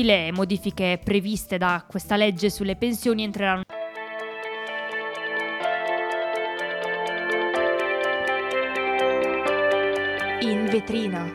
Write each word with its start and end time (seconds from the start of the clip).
Le 0.00 0.30
modifiche 0.32 1.00
previste 1.02 1.58
da 1.58 1.84
questa 1.86 2.16
legge 2.16 2.50
sulle 2.50 2.76
pensioni 2.76 3.24
entreranno 3.24 3.62
in 10.40 10.68
vetrina. 10.70 11.34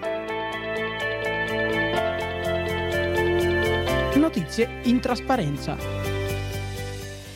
Notizie 4.15 4.79
in 4.83 5.01
trasparenza. 5.01 6.12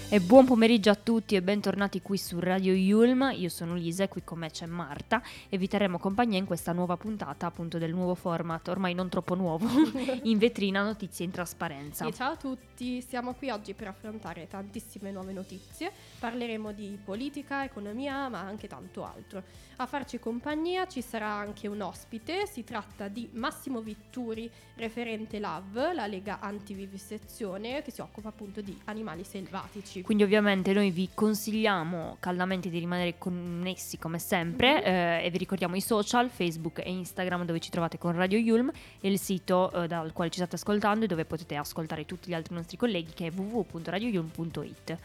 E 0.10 0.22
buon 0.22 0.46
pomeriggio 0.46 0.90
a 0.90 0.96
tutti 0.96 1.36
e 1.36 1.42
bentornati 1.42 2.02
qui 2.02 2.18
su 2.18 2.40
Radio 2.40 2.72
Yulm. 2.72 3.30
Io 3.36 3.50
sono 3.50 3.76
Lisa 3.76 4.06
e 4.06 4.08
qui 4.08 4.24
con 4.24 4.40
me 4.40 4.50
c'è 4.50 4.66
Marta 4.66 5.22
e 5.50 5.58
vi 5.58 5.68
terremo 5.68 6.00
compagnia 6.00 6.40
in 6.40 6.46
questa 6.46 6.72
nuova 6.72 6.96
puntata 6.96 7.46
appunto 7.46 7.78
del 7.78 7.92
nuovo 7.94 8.16
format, 8.16 8.66
ormai 8.70 8.94
non 8.94 9.10
troppo 9.10 9.36
nuovo, 9.36 9.68
in 10.24 10.38
vetrina 10.38 10.82
notizie 10.82 11.26
in 11.26 11.32
trasparenza. 11.32 12.06
Sì, 12.06 12.14
ciao 12.14 12.32
a 12.32 12.36
tutti, 12.38 13.02
siamo 13.02 13.34
qui 13.34 13.50
oggi 13.50 13.74
per 13.74 13.90
affrontare 13.90 14.48
tantissime 14.48 15.12
nuove 15.12 15.34
notizie. 15.34 15.92
Parleremo 16.20 16.72
di 16.72 16.98
politica, 17.04 17.66
economia, 17.66 18.30
ma 18.30 18.40
anche 18.40 18.70
tanto 18.70 19.04
altro. 19.04 19.44
A 19.80 19.86
farci 19.86 20.20
compagnia 20.20 20.88
ci 20.88 21.02
sarà 21.02 21.28
anche 21.28 21.68
un 21.68 21.82
ospite, 21.82 22.48
si 22.48 22.64
tratta 22.64 23.10
di 23.10 23.30
Massimo 23.34 23.82
Vitturi, 23.82 24.50
referente 24.76 25.38
LAV, 25.38 25.94
la 25.94 26.08
Lega 26.08 26.40
Antivivisezione, 26.40 27.84
che 27.84 27.92
si 27.92 28.02
occupa 28.02 28.30
appunto 28.30 28.62
di 28.62 28.76
animali 28.86 29.24
selvatici. 29.24 29.97
Quindi 30.04 30.24
ovviamente 30.24 30.74
noi 30.74 30.92
vi 30.92 31.10
consigliamo 31.14 32.18
caldamente 32.20 32.70
di 32.70 32.80
rimanere 32.80 33.18
connessi 33.18 33.98
come 33.98 34.20
sempre 34.20 34.74
mm-hmm. 34.74 34.86
eh, 34.86 35.26
e 35.26 35.30
vi 35.30 35.38
ricordiamo 35.38 35.76
i 35.76 35.82
social, 35.82 36.30
Facebook 36.30 36.80
e 36.80 36.92
Instagram 36.92 37.46
dove 37.46 37.60
ci 37.60 37.70
trovate 37.70 37.98
con 37.98 38.14
Radio 38.14 38.38
Yulm 38.38 38.72
e 39.00 39.10
il 39.10 39.20
sito 39.20 39.72
eh, 39.72 39.88
dal 39.88 40.14
quale 40.14 40.30
ci 40.30 40.40
state 40.40 40.56
ascoltando 40.56 41.06
e 41.06 41.08
dove 41.08 41.26
potete 41.26 41.56
ascoltare 41.56 42.06
tutti 42.06 42.30
gli 42.30 42.34
altri 42.34 42.56
nostri 42.56 42.78
colleghi 42.78 43.14
che 43.14 43.28
è 43.28 43.32
www.radioyulm.it 43.32 44.98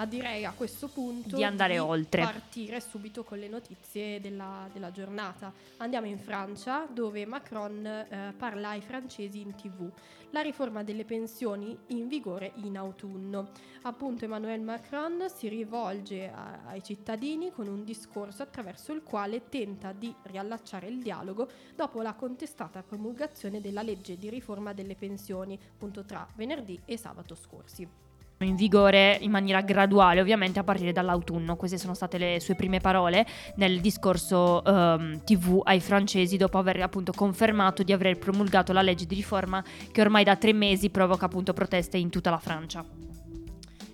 a 0.00 0.06
direi 0.06 0.46
a 0.46 0.52
questo 0.52 0.88
punto 0.88 1.36
di 1.36 1.44
andare 1.44 1.74
di 1.74 1.78
oltre. 1.78 2.22
partire 2.22 2.80
subito 2.80 3.22
con 3.22 3.38
le 3.38 3.48
notizie 3.48 4.18
della, 4.18 4.66
della, 4.72 4.90
giornata. 4.90 5.52
Andiamo 5.76 6.06
in 6.06 6.18
Francia 6.18 6.86
dove 6.90 7.26
Macron 7.26 7.84
eh, 7.84 8.34
parla 8.36 8.70
ai 8.70 8.80
francesi 8.80 9.40
in 9.40 9.54
tv. 9.54 9.90
La 10.30 10.40
riforma 10.40 10.82
delle 10.82 11.04
pensioni 11.04 11.76
in 11.88 12.08
vigore 12.08 12.52
in 12.62 12.78
autunno. 12.78 13.50
Appunto 13.82 14.24
Emmanuel 14.24 14.62
Macron 14.62 15.26
si 15.28 15.48
rivolge 15.48 16.30
a, 16.30 16.60
ai 16.64 16.82
cittadini 16.82 17.50
con 17.50 17.66
un 17.66 17.84
discorso 17.84 18.42
attraverso 18.42 18.92
il 18.92 19.02
quale 19.02 19.50
tenta 19.50 19.92
di 19.92 20.14
riallacciare 20.22 20.86
il 20.86 21.02
dialogo 21.02 21.46
dopo 21.76 22.00
la 22.00 22.14
contestata 22.14 22.82
promulgazione 22.82 23.60
della 23.60 23.82
legge 23.82 24.16
di 24.16 24.30
riforma 24.30 24.72
delle 24.72 24.94
pensioni 24.94 25.58
appunto 25.60 26.04
tra 26.04 26.26
venerdì 26.36 26.80
e 26.86 26.96
sabato 26.96 27.34
scorsi 27.34 28.09
in 28.44 28.56
vigore 28.56 29.18
in 29.20 29.30
maniera 29.30 29.60
graduale, 29.60 30.20
ovviamente 30.20 30.58
a 30.58 30.64
partire 30.64 30.92
dall'autunno. 30.92 31.56
Queste 31.56 31.78
sono 31.78 31.94
state 31.94 32.18
le 32.18 32.40
sue 32.40 32.54
prime 32.54 32.80
parole 32.80 33.26
nel 33.56 33.80
discorso 33.80 34.64
ehm, 34.64 35.24
TV 35.24 35.60
ai 35.62 35.80
francesi 35.80 36.36
dopo 36.36 36.58
aver 36.58 36.80
appunto 36.80 37.12
confermato 37.12 37.82
di 37.82 37.92
aver 37.92 38.18
promulgato 38.18 38.72
la 38.72 38.82
legge 38.82 39.06
di 39.06 39.14
riforma 39.14 39.62
che 39.92 40.00
ormai 40.00 40.24
da 40.24 40.36
tre 40.36 40.52
mesi 40.52 40.90
provoca 40.90 41.26
appunto 41.26 41.52
proteste 41.52 41.98
in 41.98 42.08
tutta 42.08 42.30
la 42.30 42.38
Francia. 42.38 43.09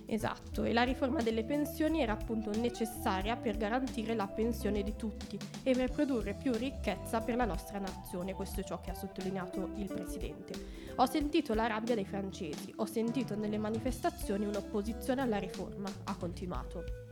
Esatto, 0.09 0.63
e 0.63 0.71
la 0.71 0.83
riforma 0.83 1.21
delle 1.21 1.43
pensioni 1.43 2.01
era 2.01 2.13
appunto 2.13 2.49
necessaria 2.57 3.35
per 3.35 3.57
garantire 3.57 4.15
la 4.15 4.27
pensione 4.27 4.81
di 4.81 4.95
tutti 4.95 5.37
e 5.63 5.73
per 5.73 5.91
produrre 5.91 6.33
più 6.33 6.53
ricchezza 6.53 7.19
per 7.19 7.35
la 7.35 7.43
nostra 7.43 7.77
nazione, 7.77 8.33
questo 8.33 8.61
è 8.61 8.63
ciò 8.63 8.79
che 8.79 8.91
ha 8.91 8.95
sottolineato 8.95 9.71
il 9.75 9.91
Presidente. 9.93 10.53
Ho 10.95 11.05
sentito 11.05 11.53
la 11.53 11.67
rabbia 11.67 11.93
dei 11.93 12.05
francesi, 12.05 12.73
ho 12.77 12.85
sentito 12.85 13.35
nelle 13.35 13.57
manifestazioni 13.57 14.45
un'opposizione 14.45 15.21
alla 15.21 15.39
riforma, 15.39 15.89
ha 16.05 16.15
continuato. 16.15 17.06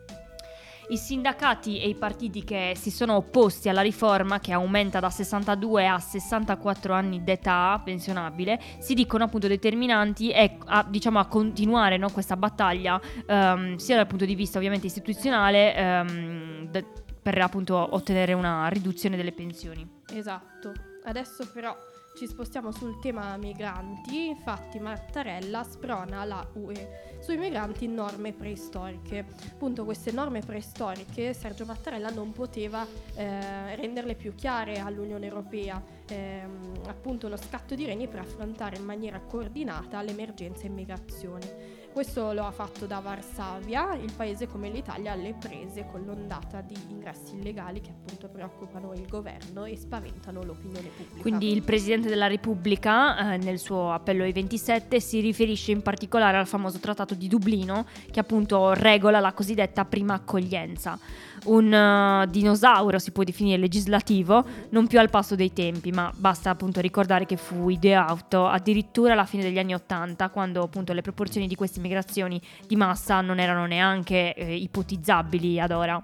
I 0.89 0.97
sindacati 0.97 1.79
e 1.79 1.87
i 1.87 1.95
partiti 1.95 2.43
che 2.43 2.73
si 2.75 2.91
sono 2.91 3.15
opposti 3.15 3.69
alla 3.69 3.81
riforma 3.81 4.39
che 4.39 4.53
aumenta 4.53 4.99
da 4.99 5.09
62 5.09 5.87
a 5.87 5.99
64 5.99 6.93
anni 6.93 7.23
d'età 7.23 7.81
pensionabile 7.83 8.59
si 8.79 8.93
dicono 8.93 9.23
appunto 9.23 9.47
determinanti 9.47 10.29
e 10.31 10.57
a, 10.65 10.85
diciamo, 10.87 11.19
a 11.19 11.25
continuare 11.25 11.97
no, 11.97 12.11
questa 12.11 12.37
battaglia 12.37 12.99
um, 13.27 13.75
sia 13.77 13.95
dal 13.95 14.07
punto 14.07 14.25
di 14.25 14.35
vista 14.35 14.57
ovviamente 14.57 14.85
istituzionale 14.87 16.01
um, 16.07 16.67
de- 16.69 16.85
per 17.21 17.41
appunto 17.41 17.75
ottenere 17.95 18.33
una 18.33 18.67
riduzione 18.67 19.17
delle 19.17 19.31
pensioni. 19.31 19.87
Esatto. 20.13 20.71
Adesso 21.05 21.49
però 21.51 21.75
ci 22.15 22.27
spostiamo 22.27 22.71
sul 22.71 22.97
tema 22.99 23.35
migranti, 23.35 24.27
infatti 24.27 24.79
Mattarella 24.79 25.63
sprona 25.63 26.23
la 26.23 26.47
UE 26.53 27.17
sui 27.19 27.35
migranti 27.35 27.87
norme 27.87 28.31
preistoriche. 28.31 29.25
Appunto 29.51 29.83
queste 29.83 30.13
norme 30.13 30.39
preistoriche 30.39 31.33
Sergio 31.33 31.65
Mattarella 31.65 32.09
non 32.09 32.31
poteva 32.31 32.87
eh, 33.15 33.75
renderle 33.75 34.15
più 34.15 34.33
chiare 34.33 34.79
all'Unione 34.79 35.25
Europea, 35.25 35.83
ehm, 36.07 36.83
appunto 36.87 37.27
uno 37.27 37.37
scatto 37.37 37.75
di 37.75 37.85
reni 37.85 38.07
per 38.07 38.19
affrontare 38.19 38.77
in 38.77 38.85
maniera 38.85 39.19
coordinata 39.19 40.01
l'emergenza 40.01 40.65
immigrazione. 40.65 41.83
Questo 41.95 42.33
lo 42.33 42.45
ha 42.45 42.51
fatto 42.51 42.85
da 42.85 42.99
Varsavia, 42.99 43.93
il 43.93 44.11
paese 44.11 44.47
come 44.47 44.69
l'Italia 44.69 45.13
alle 45.13 45.33
prese 45.33 45.87
con 45.89 46.03
l'ondata 46.03 46.59
di 46.59 46.75
ingressi 46.89 47.37
illegali 47.37 47.79
che 47.79 47.91
appunto 47.91 48.27
preoccupano 48.27 48.91
il 48.91 49.07
governo 49.07 49.63
e 49.63 49.77
spaventano 49.77 50.43
l'opinione 50.43 50.89
pubblica. 50.89 51.21
Quindi 51.21 51.53
il 51.53 51.61
Presidente 51.61 52.09
della 52.09 52.27
Repubblica 52.27 53.31
eh, 53.31 53.37
nel 53.37 53.59
suo 53.59 53.93
appello 53.93 54.23
ai 54.23 54.33
27 54.33 54.99
si 54.99 55.21
riferisce 55.21 55.71
in 55.71 55.81
particolare 55.81 56.35
al 56.35 56.47
famoso 56.47 56.79
Trattato 56.79 57.13
di 57.13 57.29
Dublino 57.29 57.85
che 58.11 58.19
appunto 58.19 58.73
regola 58.73 59.21
la 59.21 59.31
cosiddetta 59.31 59.85
prima 59.85 60.15
accoglienza 60.15 60.99
un 61.45 61.71
uh, 61.71 62.29
dinosauro, 62.29 62.99
si 62.99 63.11
può 63.11 63.23
definire 63.23 63.57
legislativo, 63.57 64.43
non 64.69 64.87
più 64.87 64.99
al 64.99 65.09
passo 65.09 65.35
dei 65.35 65.53
tempi, 65.53 65.91
ma 65.91 66.11
basta 66.15 66.49
appunto 66.49 66.79
ricordare 66.79 67.25
che 67.25 67.37
fu 67.37 67.69
ideato 67.69 68.47
addirittura 68.47 69.13
alla 69.13 69.25
fine 69.25 69.43
degli 69.43 69.59
anni 69.59 69.73
Ottanta, 69.73 70.29
quando 70.29 70.61
appunto 70.63 70.93
le 70.93 71.01
proporzioni 71.01 71.47
di 71.47 71.55
queste 71.55 71.79
migrazioni 71.79 72.41
di 72.67 72.75
massa 72.75 73.21
non 73.21 73.39
erano 73.39 73.65
neanche 73.65 74.33
eh, 74.33 74.55
ipotizzabili 74.55 75.59
ad 75.59 75.71
ora. 75.71 76.03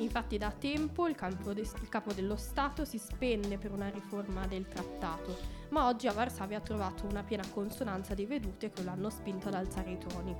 Infatti 0.00 0.38
da 0.38 0.50
tempo 0.50 1.08
il, 1.08 1.16
de- 1.52 1.60
il, 1.60 1.88
capo 1.90 2.12
dello 2.14 2.36
Stato 2.36 2.86
si 2.86 2.96
spende 2.96 3.58
per 3.58 3.70
una 3.70 3.90
riforma 3.90 4.46
del 4.46 4.66
trattato, 4.66 5.36
ma 5.70 5.88
oggi 5.88 6.06
a 6.06 6.12
Varsavia 6.12 6.56
ha 6.56 6.62
trovato 6.62 7.06
una 7.06 7.22
piena 7.22 7.44
consonanza 7.52 8.14
di 8.14 8.24
vedute 8.24 8.70
che 8.70 8.82
lo 8.82 8.90
hanno 8.90 9.10
spinto 9.10 9.48
ad 9.48 9.54
alzare 9.54 9.90
i 9.90 9.98
toni. 9.98 10.34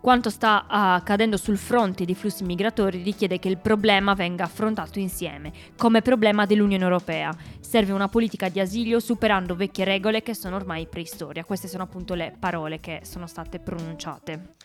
Quanto 0.00 0.30
sta 0.30 0.66
accadendo 0.68 1.36
sul 1.36 1.58
fronte 1.58 2.04
dei 2.04 2.14
flussi 2.14 2.44
migratori 2.44 3.02
richiede 3.02 3.40
che 3.40 3.48
il 3.48 3.58
problema 3.58 4.14
venga 4.14 4.44
affrontato 4.44 5.00
insieme, 5.00 5.52
come 5.76 6.00
problema 6.00 6.46
dell'Unione 6.46 6.84
Europea. 6.84 7.34
Serve 7.58 7.92
una 7.92 8.08
politica 8.08 8.48
di 8.48 8.60
asilo 8.60 9.00
superando 9.00 9.56
vecchie 9.56 9.84
regole 9.84 10.22
che 10.22 10.34
sono 10.34 10.54
ormai 10.54 10.86
preistoria. 10.86 11.44
Queste 11.44 11.66
sono 11.66 11.82
appunto 11.82 12.14
le 12.14 12.36
parole 12.38 12.78
che 12.78 13.00
sono 13.02 13.26
state 13.26 13.58
pronunciate. 13.58 14.61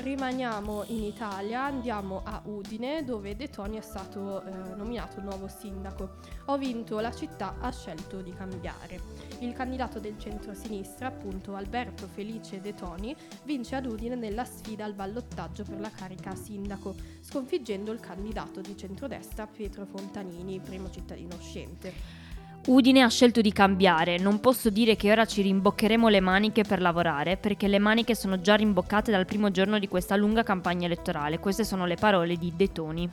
Rimaniamo 0.00 0.84
in 0.86 1.02
Italia, 1.02 1.64
andiamo 1.64 2.22
a 2.24 2.40
Udine 2.44 3.02
dove 3.02 3.34
De 3.34 3.50
Toni 3.50 3.78
è 3.78 3.80
stato 3.80 4.44
eh, 4.44 4.76
nominato 4.76 5.20
nuovo 5.20 5.48
sindaco. 5.48 6.18
Ho 6.46 6.56
vinto, 6.56 7.00
la 7.00 7.12
città 7.12 7.56
ha 7.58 7.72
scelto 7.72 8.20
di 8.20 8.32
cambiare. 8.32 9.00
Il 9.40 9.52
candidato 9.54 9.98
del 9.98 10.16
centro-sinistra, 10.16 11.08
appunto 11.08 11.56
Alberto 11.56 12.06
Felice 12.06 12.60
De 12.60 12.74
Toni, 12.74 13.14
vince 13.42 13.74
ad 13.74 13.86
Udine 13.86 14.14
nella 14.14 14.44
sfida 14.44 14.84
al 14.84 14.94
ballottaggio 14.94 15.64
per 15.64 15.80
la 15.80 15.90
carica 15.90 16.32
sindaco, 16.36 16.94
sconfiggendo 17.20 17.90
il 17.90 17.98
candidato 17.98 18.60
di 18.60 18.76
centrodestra 18.76 19.48
Pietro 19.48 19.84
Fontanini, 19.84 20.60
primo 20.60 20.90
cittadino 20.90 21.34
uscente. 21.34 22.17
Udine 22.68 23.00
ha 23.00 23.08
scelto 23.08 23.40
di 23.40 23.50
cambiare, 23.50 24.18
non 24.18 24.40
posso 24.40 24.68
dire 24.68 24.94
che 24.94 25.10
ora 25.10 25.24
ci 25.24 25.40
rimboccheremo 25.40 26.08
le 26.08 26.20
maniche 26.20 26.64
per 26.64 26.82
lavorare, 26.82 27.38
perché 27.38 27.66
le 27.66 27.78
maniche 27.78 28.14
sono 28.14 28.42
già 28.42 28.56
rimboccate 28.56 29.10
dal 29.10 29.24
primo 29.24 29.50
giorno 29.50 29.78
di 29.78 29.88
questa 29.88 30.16
lunga 30.16 30.42
campagna 30.42 30.84
elettorale. 30.84 31.38
Queste 31.38 31.64
sono 31.64 31.86
le 31.86 31.94
parole 31.94 32.36
di 32.36 32.52
De 32.54 32.70
Toni. 32.70 33.10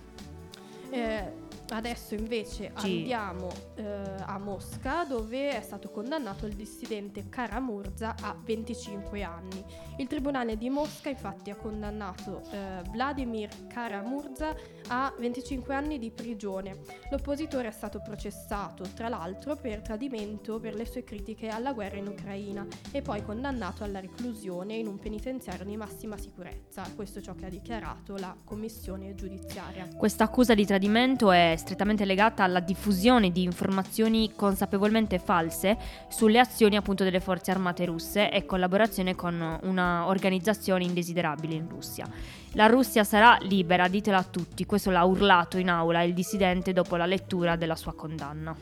Eh, 0.90 1.32
Adesso 1.70 2.14
invece 2.14 2.72
sì. 2.78 3.00
andiamo 3.00 3.50
eh, 3.76 3.84
a 4.26 4.38
Mosca 4.38 5.04
dove 5.04 5.50
è 5.50 5.62
stato 5.62 5.90
condannato 5.90 6.46
il 6.46 6.54
dissidente 6.54 7.28
Karamurza 7.30 8.16
a 8.22 8.36
25 8.40 9.24
anni. 9.24 9.64
Il 9.98 10.08
tribunale 10.08 10.58
di 10.58 10.70
Mosca 10.70 11.10
infatti 11.10 11.50
ha 11.50 11.56
condannato 11.56 12.44
eh, 12.52 12.82
Vladimir 12.92 13.50
Karamurza 13.68 14.56
a 14.88 15.14
25 15.18 15.74
anni 15.74 15.98
di 15.98 16.12
prigione. 16.12 16.82
L'oppositore 17.10 17.70
è 17.70 17.72
stato 17.72 18.02
processato 18.02 18.84
tra 18.94 19.10
l'altro 19.10 19.56
per 19.56 19.82
tradimento 19.82 20.60
per 20.60 20.76
le 20.76 20.86
sue 20.86 21.04
critiche 21.04 21.48
alla 21.48 21.74
guerra 21.74 21.98
in 21.98 22.08
Ucraina 22.08 22.66
e 22.92 23.02
poi 23.02 23.24
condannato 23.24 23.84
alla 23.84 24.00
reclusione 24.00 24.76
in 24.76 24.88
un 24.88 25.00
penitenziario 25.00 25.66
di 25.66 25.78
massima 25.78 26.18
sicurezza. 26.18 26.84
Questo 26.96 27.20
è 27.20 27.22
ciò 27.22 27.34
che 27.34 27.46
ha 27.46 27.50
dichiarato 27.50 28.16
la 28.18 28.36
commissione 28.44 29.16
giudiziaria. 29.16 29.88
Questa 29.96 30.24
accusa 30.24 30.54
di 30.54 30.66
tradimento 30.66 31.32
è 31.32 31.55
strettamente 31.58 32.06
legata 32.06 32.44
alla 32.44 32.60
diffusione 32.60 33.32
di 33.32 33.44
informazioni 33.44 34.34
consapevolmente 34.36 35.20
false 35.20 35.78
sulle 36.08 36.40
azioni 36.40 36.76
appunto 36.76 37.04
delle 37.04 37.20
forze 37.20 37.52
armate 37.52 37.86
russe 37.86 38.32
e 38.32 38.46
collaborazione 38.46 39.16
con 39.16 39.60
una 39.64 40.08
organizzazione 40.08 40.84
indesiderabile 40.84 41.56
in 41.56 41.68
Russia. 41.68 42.08
La 42.54 42.68
Russia 42.68 43.04
sarà 43.04 43.38
libera, 43.42 43.88
ditela 43.88 44.18
a 44.18 44.24
tutti, 44.24 44.66
questo 44.66 44.90
l'ha 44.92 45.04
urlato 45.04 45.58
in 45.58 45.70
aula 45.70 46.04
il 46.04 46.14
dissidente 46.14 46.74
dopo 46.74 46.96
la 46.96 47.06
lettura 47.06 47.56
della 47.56 47.76
sua 47.76 47.94
condanna. 47.94 48.56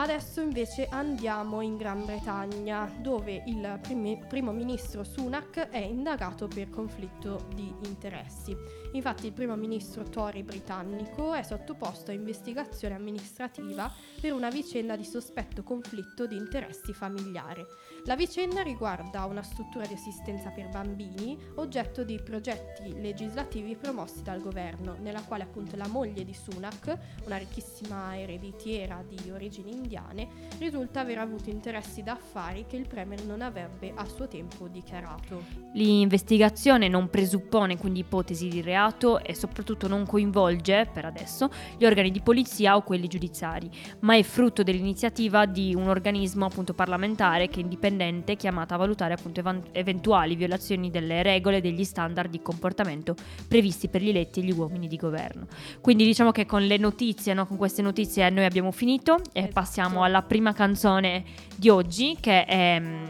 Adesso 0.00 0.40
invece 0.40 0.86
andiamo 0.88 1.60
in 1.60 1.76
Gran 1.76 2.04
Bretagna, 2.04 2.88
dove 3.00 3.42
il 3.46 3.78
primi- 3.82 4.22
primo 4.28 4.52
ministro 4.52 5.02
Sunak 5.02 5.70
è 5.70 5.78
indagato 5.78 6.46
per 6.46 6.70
conflitto 6.70 7.46
di 7.52 7.74
interessi. 7.84 8.56
Infatti 8.92 9.26
il 9.26 9.32
primo 9.32 9.54
ministro 9.54 10.02
Tory 10.04 10.42
britannico 10.42 11.34
è 11.34 11.42
sottoposto 11.42 12.10
a 12.10 12.14
investigazione 12.14 12.94
amministrativa 12.94 13.92
per 14.18 14.32
una 14.32 14.48
vicenda 14.48 14.96
di 14.96 15.04
sospetto 15.04 15.62
conflitto 15.62 16.26
di 16.26 16.36
interessi 16.36 16.94
familiare. 16.94 17.66
La 18.06 18.16
vicenda 18.16 18.62
riguarda 18.62 19.26
una 19.26 19.42
struttura 19.42 19.84
di 19.84 19.92
assistenza 19.92 20.48
per 20.50 20.70
bambini, 20.70 21.38
oggetto 21.56 22.02
di 22.02 22.18
progetti 22.22 22.98
legislativi 22.98 23.76
promossi 23.76 24.22
dal 24.22 24.40
governo, 24.40 24.96
nella 25.00 25.22
quale 25.22 25.42
appunto 25.42 25.76
la 25.76 25.86
moglie 25.86 26.24
di 26.24 26.32
Sunak, 26.32 26.96
una 27.26 27.36
ricchissima 27.36 28.18
ereditiera 28.18 29.04
di 29.06 29.30
origini 29.30 29.72
indiane, 29.72 30.28
risulta 30.58 31.00
aver 31.00 31.18
avuto 31.18 31.50
interessi 31.50 32.02
da 32.02 32.12
affari 32.12 32.64
che 32.66 32.76
il 32.76 32.88
Premier 32.88 33.22
non 33.24 33.42
avrebbe 33.42 33.92
a 33.94 34.06
suo 34.06 34.26
tempo 34.28 34.66
dichiarato. 34.66 35.42
L'investigazione 35.74 36.88
non 36.88 37.10
presuppone 37.10 37.76
quindi 37.76 38.00
ipotesi 38.00 38.48
di 38.48 38.62
reato 38.62 38.76
e 39.22 39.34
soprattutto 39.34 39.88
non 39.88 40.06
coinvolge, 40.06 40.88
per 40.92 41.04
adesso, 41.04 41.50
gli 41.76 41.84
organi 41.84 42.10
di 42.10 42.20
polizia 42.20 42.76
o 42.76 42.82
quelli 42.82 43.08
giudiziari, 43.08 43.70
ma 44.00 44.16
è 44.16 44.22
frutto 44.22 44.62
dell'iniziativa 44.62 45.46
di 45.46 45.74
un 45.74 45.88
organismo 45.88 46.46
appunto 46.46 46.74
parlamentare 46.74 47.48
che 47.48 47.60
è 47.60 47.62
indipendente 47.62 48.36
chiamata 48.36 48.74
a 48.74 48.78
valutare 48.78 49.14
appunto 49.14 49.42
eventuali 49.72 50.36
violazioni 50.36 50.90
delle 50.90 51.22
regole 51.22 51.58
e 51.58 51.60
degli 51.60 51.84
standard 51.84 52.30
di 52.30 52.40
comportamento 52.40 53.14
previsti 53.46 53.88
per 53.88 54.02
gli 54.02 54.10
eletti 54.10 54.40
e 54.40 54.44
gli 54.44 54.52
uomini 54.52 54.86
di 54.86 54.96
governo. 54.96 55.46
Quindi 55.80 56.04
diciamo 56.04 56.30
che 56.30 56.46
con 56.46 56.62
le 56.64 56.76
notizie, 56.76 57.34
no, 57.34 57.46
con 57.46 57.56
queste 57.56 57.82
notizie 57.82 58.28
noi 58.30 58.44
abbiamo 58.44 58.70
finito 58.70 59.16
e 59.32 59.40
Esatto. 59.40 59.52
passiamo 59.52 60.02
alla 60.02 60.22
prima 60.22 60.52
canzone 60.52 61.24
di 61.56 61.68
oggi 61.68 62.16
che 62.20 62.44
è 62.44 62.78
mm, 62.80 63.04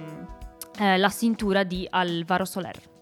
eh, 0.81 0.97
La 0.99 1.11
cintura 1.11 1.65
di 1.65 1.87
Alvaro 1.89 2.45
Soler. 2.45 2.98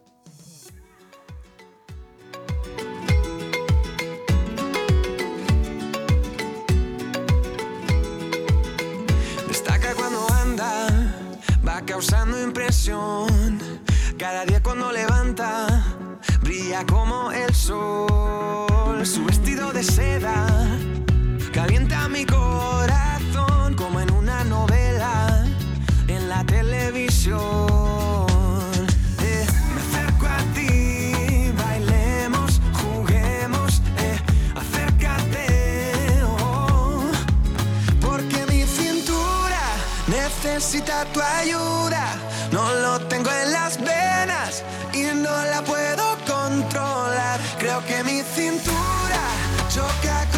Va 10.57 11.81
causando 11.85 12.43
impresión. 12.43 13.59
Cada 14.19 14.45
día 14.45 14.63
cuando 14.63 14.91
levanta, 14.93 15.67
brilla 16.41 16.85
como 16.87 17.31
el 17.33 17.55
sol. 17.55 19.05
Su 19.05 19.25
vestido 19.25 19.73
de 19.73 19.83
seda 19.83 20.47
calienta 21.53 22.09
mi 22.09 22.25
corazón 22.25 22.96
necesita 40.57 41.05
tu 41.13 41.21
ayuda. 41.21 42.15
No 42.51 42.65
lo 42.77 42.99
tengo 43.09 43.31
en 43.31 43.53
las 43.53 43.77
venas 43.79 44.63
y 44.95 45.03
no 45.15 45.37
la 45.53 45.61
puedo 45.63 46.17
controlar. 46.27 47.39
Creo 47.59 47.85
que 47.85 48.03
mi 48.03 48.23
cintura 48.23 49.23
choca 49.69 50.25
con 50.33 50.36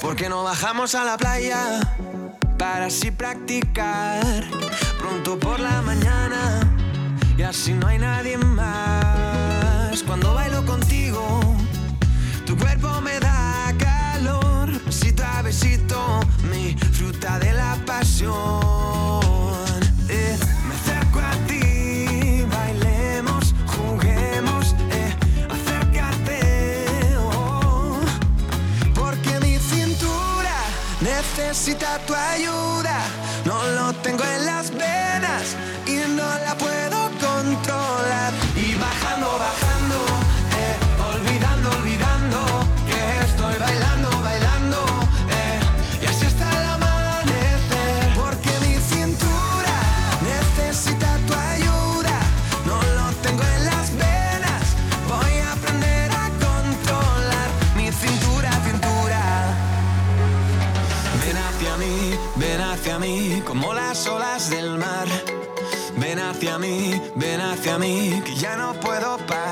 Porque 0.00 0.28
no 0.28 0.42
bajamos 0.42 0.94
a 0.94 1.04
la 1.04 1.16
playa 1.16 1.80
para 2.58 2.86
así 2.86 3.10
practicar 3.10 4.44
pronto 4.98 5.38
por 5.38 5.60
la 5.60 5.82
mañana 5.82 6.60
y 7.36 7.42
así 7.42 7.72
no 7.72 7.86
hay 7.86 7.98
nadie 7.98 8.36
más. 8.38 10.02
Cuando 10.06 10.34
bailo 10.34 10.64
contigo, 10.64 11.40
tu 12.46 12.56
cuerpo 12.56 13.00
me 13.00 13.18
da 13.20 13.74
calor, 13.78 14.70
besito 14.84 15.22
a 15.24 15.42
besito, 15.42 16.20
mi 16.50 16.76
fruta 16.92 17.38
de 17.38 17.52
la 17.52 17.76
pasión. 17.86 19.19
Necesita 31.50 31.98
tu 32.06 32.14
ayuda. 32.14 32.96
No 33.44 33.60
lo 33.72 33.92
tengo 33.94 34.22
en 34.22 34.39
mí, 66.58 67.00
ven 67.16 67.40
hacia 67.40 67.78
mí, 67.78 68.22
que 68.24 68.34
ya 68.34 68.56
no 68.56 68.74
puedo 68.74 69.16
parar. 69.26 69.49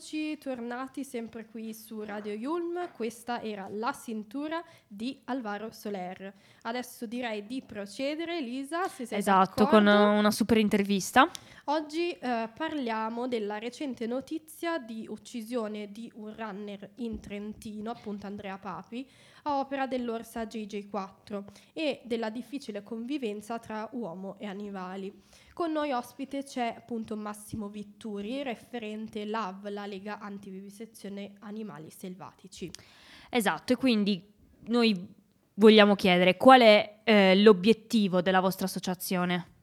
Eccoci 0.00 0.38
tornati 0.38 1.04
sempre 1.04 1.44
qui 1.44 1.74
su 1.74 2.02
Radio 2.02 2.32
Yulm, 2.32 2.90
questa 2.92 3.42
era 3.42 3.68
La 3.70 3.92
cintura 3.92 4.64
di 4.88 5.20
Alvaro 5.24 5.72
Soler. 5.72 6.32
Adesso 6.62 7.04
direi 7.04 7.44
di 7.44 7.60
procedere, 7.60 8.38
Elisa, 8.38 8.88
se 8.88 9.04
sei 9.04 9.18
Esatto, 9.18 9.64
d'accordo. 9.64 9.90
con 9.92 10.16
una 10.16 10.30
super 10.30 10.56
intervista. 10.56 11.30
Oggi 11.64 12.12
eh, 12.12 12.48
parliamo 12.56 13.28
della 13.28 13.58
recente 13.58 14.06
notizia 14.06 14.78
di 14.78 15.06
uccisione 15.06 15.92
di 15.92 16.10
un 16.14 16.34
runner 16.34 16.92
in 16.96 17.20
Trentino, 17.20 17.90
appunto 17.90 18.26
Andrea 18.26 18.56
Papi, 18.56 19.06
a 19.42 19.58
opera 19.58 19.86
dell'orsa 19.86 20.44
JJ4 20.44 21.44
e 21.74 22.00
della 22.04 22.30
difficile 22.30 22.82
convivenza 22.82 23.58
tra 23.58 23.86
uomo 23.92 24.36
e 24.38 24.46
animali. 24.46 25.12
Con 25.60 25.72
noi 25.72 25.92
ospite 25.92 26.42
c'è 26.42 26.72
appunto 26.74 27.16
Massimo 27.16 27.68
Vitturi, 27.68 28.42
referente 28.42 29.26
LAV, 29.26 29.68
la 29.68 29.84
Lega 29.84 30.18
Antivivisezione 30.18 31.34
Animali 31.40 31.90
Selvatici. 31.90 32.70
Esatto, 33.28 33.74
e 33.74 33.76
quindi 33.76 34.26
noi 34.68 35.06
vogliamo 35.52 35.96
chiedere 35.96 36.38
qual 36.38 36.62
è 36.62 37.00
eh, 37.04 37.36
l'obiettivo 37.36 38.22
della 38.22 38.40
vostra 38.40 38.64
associazione? 38.64 39.59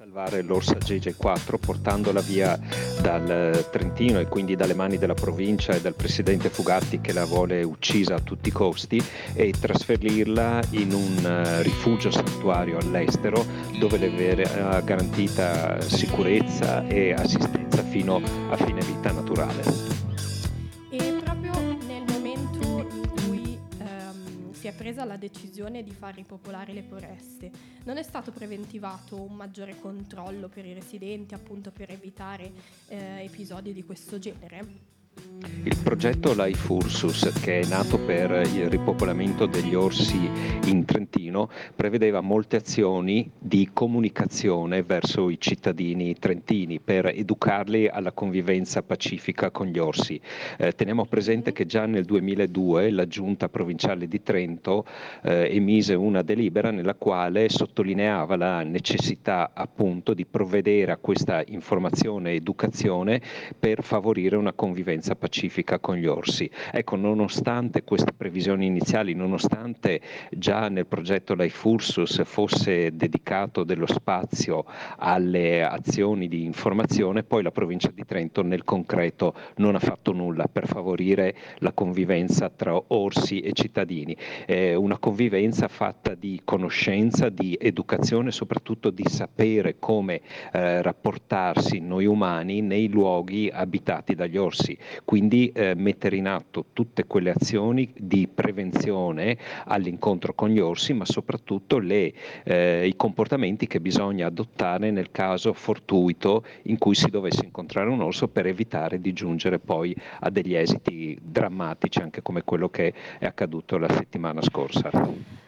Salvare 0.00 0.40
l'orsa 0.40 0.78
JJ4 0.78 1.58
portandola 1.60 2.22
via 2.22 2.58
dal 3.02 3.68
Trentino 3.70 4.18
e 4.18 4.28
quindi 4.28 4.56
dalle 4.56 4.72
mani 4.72 4.96
della 4.96 5.12
provincia 5.12 5.74
e 5.74 5.82
dal 5.82 5.94
presidente 5.94 6.48
Fugatti 6.48 7.02
che 7.02 7.12
la 7.12 7.26
vuole 7.26 7.62
uccisa 7.62 8.14
a 8.14 8.20
tutti 8.20 8.48
i 8.48 8.52
costi 8.52 8.98
e 9.34 9.52
trasferirla 9.52 10.62
in 10.70 10.94
un 10.94 11.22
eh, 11.22 11.62
rifugio 11.62 12.10
santuario 12.10 12.78
all'estero 12.78 13.44
dove 13.78 13.98
le 13.98 14.08
verrà 14.08 14.80
garantita 14.80 15.78
sicurezza 15.82 16.86
e 16.86 17.12
assistenza 17.12 17.82
fino 17.82 18.22
a 18.48 18.56
fine 18.56 18.80
vita 18.80 19.12
naturale. 19.12 19.99
È 24.70 24.74
presa 24.74 25.04
la 25.04 25.16
decisione 25.16 25.82
di 25.82 25.90
far 25.90 26.14
ripopolare 26.14 26.72
le 26.72 26.82
foreste, 26.82 27.50
non 27.84 27.96
è 27.96 28.02
stato 28.02 28.30
preventivato 28.30 29.20
un 29.20 29.34
maggiore 29.34 29.78
controllo 29.78 30.48
per 30.48 30.64
i 30.64 30.72
residenti, 30.72 31.34
appunto 31.34 31.70
per 31.72 31.90
evitare 31.90 32.52
eh, 32.88 33.24
episodi 33.24 33.72
di 33.72 33.84
questo 33.84 34.18
genere? 34.18 34.98
Il 35.62 35.76
progetto 35.82 36.32
Life 36.34 36.72
Ursus, 36.72 37.30
che 37.42 37.60
è 37.60 37.66
nato 37.66 37.98
per 37.98 38.30
il 38.30 38.70
ripopolamento 38.70 39.44
degli 39.44 39.74
orsi 39.74 40.18
in 40.64 40.86
Trentino, 40.86 41.50
prevedeva 41.76 42.22
molte 42.22 42.56
azioni 42.56 43.30
di 43.38 43.68
comunicazione 43.70 44.82
verso 44.82 45.28
i 45.28 45.38
cittadini 45.38 46.14
trentini 46.14 46.80
per 46.80 47.06
educarli 47.08 47.88
alla 47.88 48.12
convivenza 48.12 48.82
pacifica 48.82 49.50
con 49.50 49.66
gli 49.66 49.78
orsi. 49.78 50.18
Eh, 50.56 50.72
teniamo 50.72 51.04
presente 51.04 51.52
che 51.52 51.66
già 51.66 51.84
nel 51.84 52.06
2002 52.06 52.90
la 52.90 53.06
giunta 53.06 53.50
provinciale 53.50 54.08
di 54.08 54.22
Trento 54.22 54.86
eh, 55.22 55.54
emise 55.54 55.92
una 55.92 56.22
delibera 56.22 56.70
nella 56.70 56.94
quale 56.94 57.50
sottolineava 57.50 58.36
la 58.36 58.62
necessità 58.62 59.50
appunto 59.52 60.14
di 60.14 60.24
provvedere 60.24 60.92
a 60.92 60.96
questa 60.96 61.42
informazione 61.48 62.30
e 62.30 62.36
educazione 62.36 63.20
per 63.58 63.82
favorire 63.82 64.36
una 64.36 64.54
convivenza 64.54 64.99
pacifica 65.16 65.78
con 65.78 65.96
gli 65.96 66.06
orsi. 66.06 66.50
Ecco, 66.70 66.96
nonostante 66.96 67.82
queste 67.82 68.12
previsioni 68.12 68.66
iniziali, 68.66 69.14
nonostante 69.14 70.00
già 70.30 70.68
nel 70.68 70.86
progetto 70.86 71.34
Life 71.34 71.66
Ursus 71.66 72.22
fosse 72.24 72.94
dedicato 72.94 73.64
dello 73.64 73.86
spazio 73.86 74.64
alle 74.98 75.64
azioni 75.64 76.28
di 76.28 76.44
informazione, 76.44 77.22
poi 77.22 77.42
la 77.42 77.50
provincia 77.50 77.90
di 77.92 78.04
Trento 78.04 78.42
nel 78.42 78.64
concreto 78.64 79.34
non 79.56 79.74
ha 79.74 79.78
fatto 79.78 80.12
nulla 80.12 80.46
per 80.46 80.66
favorire 80.66 81.34
la 81.58 81.72
convivenza 81.72 82.50
tra 82.50 82.80
orsi 82.88 83.40
e 83.40 83.52
cittadini. 83.52 84.16
Eh, 84.46 84.74
una 84.74 84.98
convivenza 84.98 85.68
fatta 85.68 86.14
di 86.14 86.40
conoscenza, 86.44 87.28
di 87.28 87.56
educazione, 87.60 88.30
soprattutto 88.30 88.90
di 88.90 89.04
sapere 89.06 89.78
come 89.78 90.20
eh, 90.52 90.82
rapportarsi 90.82 91.80
noi 91.80 92.06
umani 92.06 92.60
nei 92.60 92.88
luoghi 92.88 93.50
abitati 93.52 94.14
dagli 94.14 94.36
orsi 94.36 94.76
quindi 95.04 95.50
eh, 95.54 95.74
mettere 95.74 96.16
in 96.16 96.26
atto 96.26 96.66
tutte 96.72 97.06
quelle 97.06 97.30
azioni 97.30 97.92
di 97.96 98.28
prevenzione 98.28 99.36
all'incontro 99.66 100.34
con 100.34 100.48
gli 100.48 100.58
orsi, 100.58 100.92
ma 100.92 101.04
soprattutto 101.04 101.78
le, 101.78 102.12
eh, 102.44 102.86
i 102.86 102.96
comportamenti 102.96 103.66
che 103.66 103.80
bisogna 103.80 104.26
adottare 104.26 104.90
nel 104.90 105.10
caso 105.10 105.52
fortuito 105.52 106.44
in 106.64 106.78
cui 106.78 106.94
si 106.94 107.08
dovesse 107.08 107.44
incontrare 107.44 107.88
un 107.88 108.00
orso 108.00 108.28
per 108.28 108.46
evitare 108.46 109.00
di 109.00 109.12
giungere 109.12 109.58
poi 109.58 109.94
a 110.20 110.30
degli 110.30 110.54
esiti 110.54 111.18
drammatici, 111.20 112.00
anche 112.00 112.22
come 112.22 112.42
quello 112.42 112.68
che 112.68 112.92
è 113.18 113.26
accaduto 113.26 113.78
la 113.78 113.90
settimana 113.90 114.42
scorsa. 114.42 114.90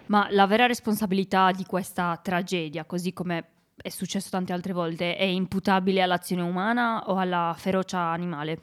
Ma 0.06 0.26
la 0.30 0.46
vera 0.46 0.66
responsabilità 0.66 1.52
di 1.52 1.64
questa 1.64 2.18
tragedia, 2.22 2.84
così 2.84 3.12
come 3.12 3.44
è 3.76 3.88
successo 3.88 4.28
tante 4.30 4.52
altre 4.52 4.72
volte, 4.72 5.16
è 5.16 5.24
imputabile 5.24 6.02
all'azione 6.02 6.42
umana 6.42 7.04
o 7.06 7.16
alla 7.16 7.54
ferocia 7.56 7.98
animale? 7.98 8.58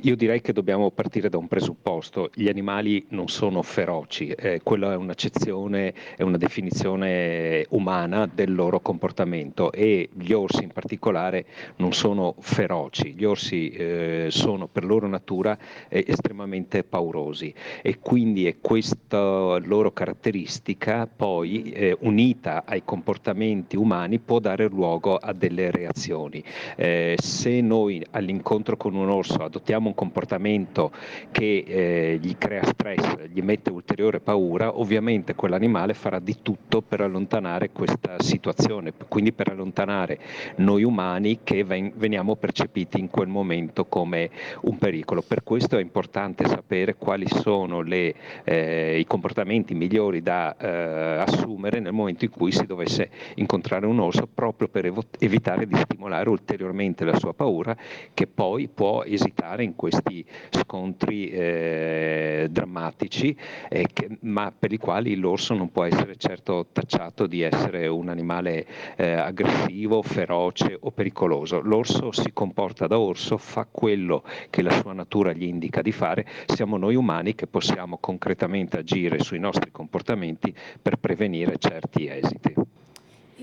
Io 0.00 0.16
direi 0.16 0.40
che 0.40 0.52
dobbiamo 0.52 0.90
partire 0.90 1.28
da 1.28 1.38
un 1.38 1.48
presupposto, 1.48 2.30
gli 2.34 2.48
animali 2.48 3.06
non 3.08 3.28
sono 3.28 3.62
feroci, 3.62 4.28
eh, 4.28 4.60
quella 4.62 4.92
è 4.92 4.96
un'accezione, 4.96 5.94
è 6.16 6.22
una 6.22 6.36
definizione 6.36 7.64
umana 7.70 8.26
del 8.32 8.54
loro 8.54 8.80
comportamento 8.80 9.72
e 9.72 10.08
gli 10.12 10.32
orsi 10.32 10.64
in 10.64 10.72
particolare 10.72 11.46
non 11.76 11.92
sono 11.92 12.34
feroci, 12.40 13.14
gli 13.14 13.24
orsi 13.24 13.70
eh, 13.70 14.26
sono 14.30 14.66
per 14.66 14.84
loro 14.84 15.06
natura 15.06 15.56
eh, 15.88 16.04
estremamente 16.06 16.84
paurosi 16.84 17.52
e 17.80 17.98
quindi 17.98 18.46
è 18.46 18.56
questa 18.60 19.58
loro 19.58 19.92
caratteristica 19.92 21.06
poi 21.06 21.72
eh, 21.72 21.96
unita 22.00 22.64
ai 22.66 22.82
comportamenti 22.84 23.76
umani 23.76 24.18
può 24.18 24.38
dare 24.38 24.68
luogo 24.68 25.16
a 25.16 25.32
delle 25.32 25.70
reazioni. 25.70 26.42
Eh, 26.76 27.16
se 27.18 27.60
noi 27.60 28.04
all'incontro 28.10 28.76
con 28.76 28.94
un 28.94 29.08
orso 29.08 29.34
adottiamo 29.36 29.61
adottiamo 29.62 29.88
un 29.88 29.94
comportamento 29.94 30.90
che 31.30 31.64
eh, 31.66 32.18
gli 32.20 32.36
crea 32.36 32.64
stress, 32.64 33.28
gli 33.32 33.40
mette 33.40 33.70
ulteriore 33.70 34.18
paura, 34.18 34.78
ovviamente 34.78 35.34
quell'animale 35.34 35.94
farà 35.94 36.18
di 36.18 36.38
tutto 36.42 36.82
per 36.82 37.00
allontanare 37.00 37.70
questa 37.70 38.20
situazione, 38.20 38.92
quindi 39.08 39.32
per 39.32 39.50
allontanare 39.50 40.18
noi 40.56 40.82
umani 40.82 41.40
che 41.44 41.62
ven- 41.62 41.92
veniamo 41.94 42.34
percepiti 42.34 42.98
in 42.98 43.08
quel 43.08 43.28
momento 43.28 43.86
come 43.86 44.30
un 44.62 44.78
pericolo. 44.78 45.22
Per 45.22 45.44
questo 45.44 45.78
è 45.78 45.80
importante 45.80 46.46
sapere 46.46 46.96
quali 46.96 47.26
sono 47.28 47.82
le, 47.82 48.14
eh, 48.44 48.98
i 48.98 49.06
comportamenti 49.06 49.74
migliori 49.74 50.22
da 50.22 50.56
eh, 50.56 51.20
assumere 51.20 51.78
nel 51.78 51.92
momento 51.92 52.24
in 52.24 52.30
cui 52.30 52.50
si 52.50 52.66
dovesse 52.66 53.10
incontrare 53.36 53.86
un 53.86 54.00
orso 54.00 54.28
proprio 54.32 54.68
per 54.68 54.86
evo- 54.86 55.04
evitare 55.20 55.66
di 55.66 55.76
stimolare 55.76 56.28
ulteriormente 56.28 57.04
la 57.04 57.16
sua 57.16 57.32
paura 57.32 57.76
che 58.12 58.26
poi 58.26 58.68
può 58.68 59.04
esitare 59.04 59.51
in 59.60 59.74
questi 59.74 60.24
scontri 60.50 61.28
eh, 61.28 62.46
drammatici, 62.50 63.36
eh, 63.68 63.88
che, 63.92 64.16
ma 64.20 64.52
per 64.56 64.72
i 64.72 64.78
quali 64.78 65.16
l'orso 65.16 65.54
non 65.54 65.70
può 65.70 65.84
essere 65.84 66.16
certo 66.16 66.68
tacciato 66.72 67.26
di 67.26 67.42
essere 67.42 67.86
un 67.88 68.08
animale 68.08 68.66
eh, 68.96 69.12
aggressivo, 69.12 70.00
feroce 70.02 70.78
o 70.80 70.90
pericoloso. 70.90 71.60
L'orso 71.60 72.12
si 72.12 72.32
comporta 72.32 72.86
da 72.86 72.98
orso, 72.98 73.36
fa 73.36 73.66
quello 73.70 74.24
che 74.48 74.62
la 74.62 74.72
sua 74.72 74.92
natura 74.92 75.32
gli 75.32 75.44
indica 75.44 75.82
di 75.82 75.92
fare, 75.92 76.26
siamo 76.46 76.76
noi 76.76 76.94
umani 76.94 77.34
che 77.34 77.46
possiamo 77.46 77.98
concretamente 77.98 78.78
agire 78.78 79.18
sui 79.20 79.38
nostri 79.38 79.70
comportamenti 79.70 80.54
per 80.80 80.96
prevenire 80.96 81.56
certi 81.58 82.08
esiti. 82.08 82.71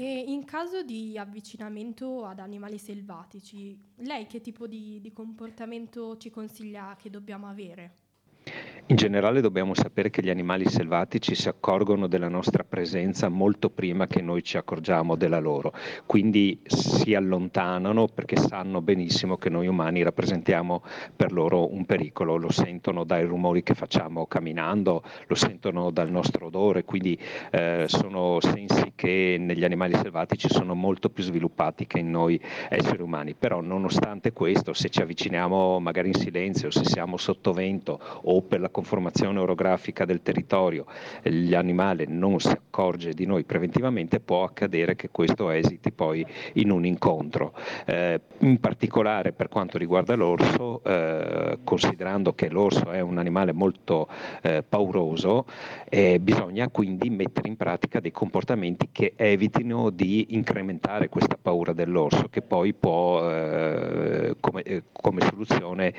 E 0.01 0.23
in 0.27 0.45
caso 0.45 0.81
di 0.81 1.17
avvicinamento 1.17 2.23
ad 2.23 2.39
animali 2.39 2.77
selvatici, 2.77 3.77
lei 3.97 4.27
che 4.27 4.39
tipo 4.39 4.65
di, 4.65 5.01
di 5.01 5.11
comportamento 5.11 6.15
ci 6.15 6.29
consiglia 6.29 6.95
che 6.97 7.09
dobbiamo 7.09 7.49
avere? 7.49 8.08
In 8.89 8.95
generale 8.95 9.39
dobbiamo 9.39 9.75
sapere 9.75 10.09
che 10.09 10.23
gli 10.23 10.31
animali 10.31 10.67
selvatici 10.67 11.35
si 11.35 11.47
accorgono 11.47 12.07
della 12.07 12.27
nostra 12.27 12.63
presenza 12.63 13.29
molto 13.29 13.69
prima 13.69 14.07
che 14.07 14.19
noi 14.19 14.41
ci 14.41 14.57
accorgiamo 14.57 15.15
della 15.15 15.37
loro, 15.37 15.73
quindi 16.07 16.59
si 16.65 17.13
allontanano 17.13 18.07
perché 18.07 18.35
sanno 18.35 18.81
benissimo 18.81 19.37
che 19.37 19.51
noi 19.51 19.67
umani 19.67 20.01
rappresentiamo 20.01 20.81
per 21.15 21.31
loro 21.31 21.71
un 21.71 21.85
pericolo, 21.85 22.35
lo 22.37 22.49
sentono 22.49 23.03
dai 23.03 23.25
rumori 23.25 23.61
che 23.61 23.75
facciamo 23.75 24.25
camminando, 24.25 25.03
lo 25.27 25.35
sentono 25.35 25.91
dal 25.91 26.09
nostro 26.09 26.47
odore, 26.47 26.83
quindi 26.83 27.15
eh, 27.51 27.85
sono 27.85 28.39
sensi 28.41 28.93
che 28.95 29.37
negli 29.39 29.65
animali 29.65 29.93
selvatici 29.93 30.49
sono 30.49 30.73
molto 30.73 31.11
più 31.11 31.21
sviluppati 31.21 31.85
che 31.85 31.99
in 31.99 32.09
noi 32.09 32.41
esseri 32.69 33.03
umani, 33.03 33.35
però 33.35 33.61
nonostante 33.61 34.33
questo 34.33 34.73
se 34.73 34.89
ci 34.89 34.99
avviciniamo 34.99 35.79
magari 35.79 36.07
in 36.07 36.15
silenzio, 36.15 36.71
se 36.71 36.85
siamo 36.85 37.17
sotto 37.17 37.53
vento 37.53 37.99
o 38.23 38.38
per 38.41 38.59
la 38.59 38.69
conformazione 38.69 39.39
orografica 39.39 40.05
del 40.05 40.21
territorio 40.21 40.85
l'animale 41.23 42.05
non 42.07 42.39
si 42.39 42.49
accorge 42.49 43.13
di 43.13 43.25
noi 43.25 43.43
preventivamente, 43.43 44.19
può 44.19 44.43
accadere 44.43 44.95
che 44.95 45.09
questo 45.09 45.49
esiti 45.49 45.91
poi 45.91 46.25
in 46.53 46.71
un 46.71 46.85
incontro. 46.85 47.53
Eh, 47.85 48.21
in 48.39 48.59
particolare 48.59 49.33
per 49.33 49.49
quanto 49.49 49.77
riguarda 49.77 50.15
l'orso, 50.15 50.81
eh, 50.83 51.59
considerando 51.63 52.33
che 52.33 52.49
l'orso 52.49 52.91
è 52.91 52.99
un 53.01 53.17
animale 53.17 53.51
molto 53.51 54.07
eh, 54.41 54.63
pauroso, 54.67 55.45
eh, 55.89 56.19
bisogna 56.19 56.69
quindi 56.69 57.09
mettere 57.09 57.47
in 57.47 57.57
pratica 57.57 57.99
dei 57.99 58.11
comportamenti 58.11 58.89
che 58.91 59.13
evitino 59.15 59.89
di 59.89 60.27
incrementare 60.29 61.09
questa 61.09 61.37
paura 61.41 61.73
dell'orso, 61.73 62.27
che 62.29 62.41
poi 62.41 62.73
può 62.73 63.29
eh, 63.29 64.35
come, 64.39 64.61
eh, 64.63 64.83
come, 64.91 65.21
soluzione, 65.21 65.93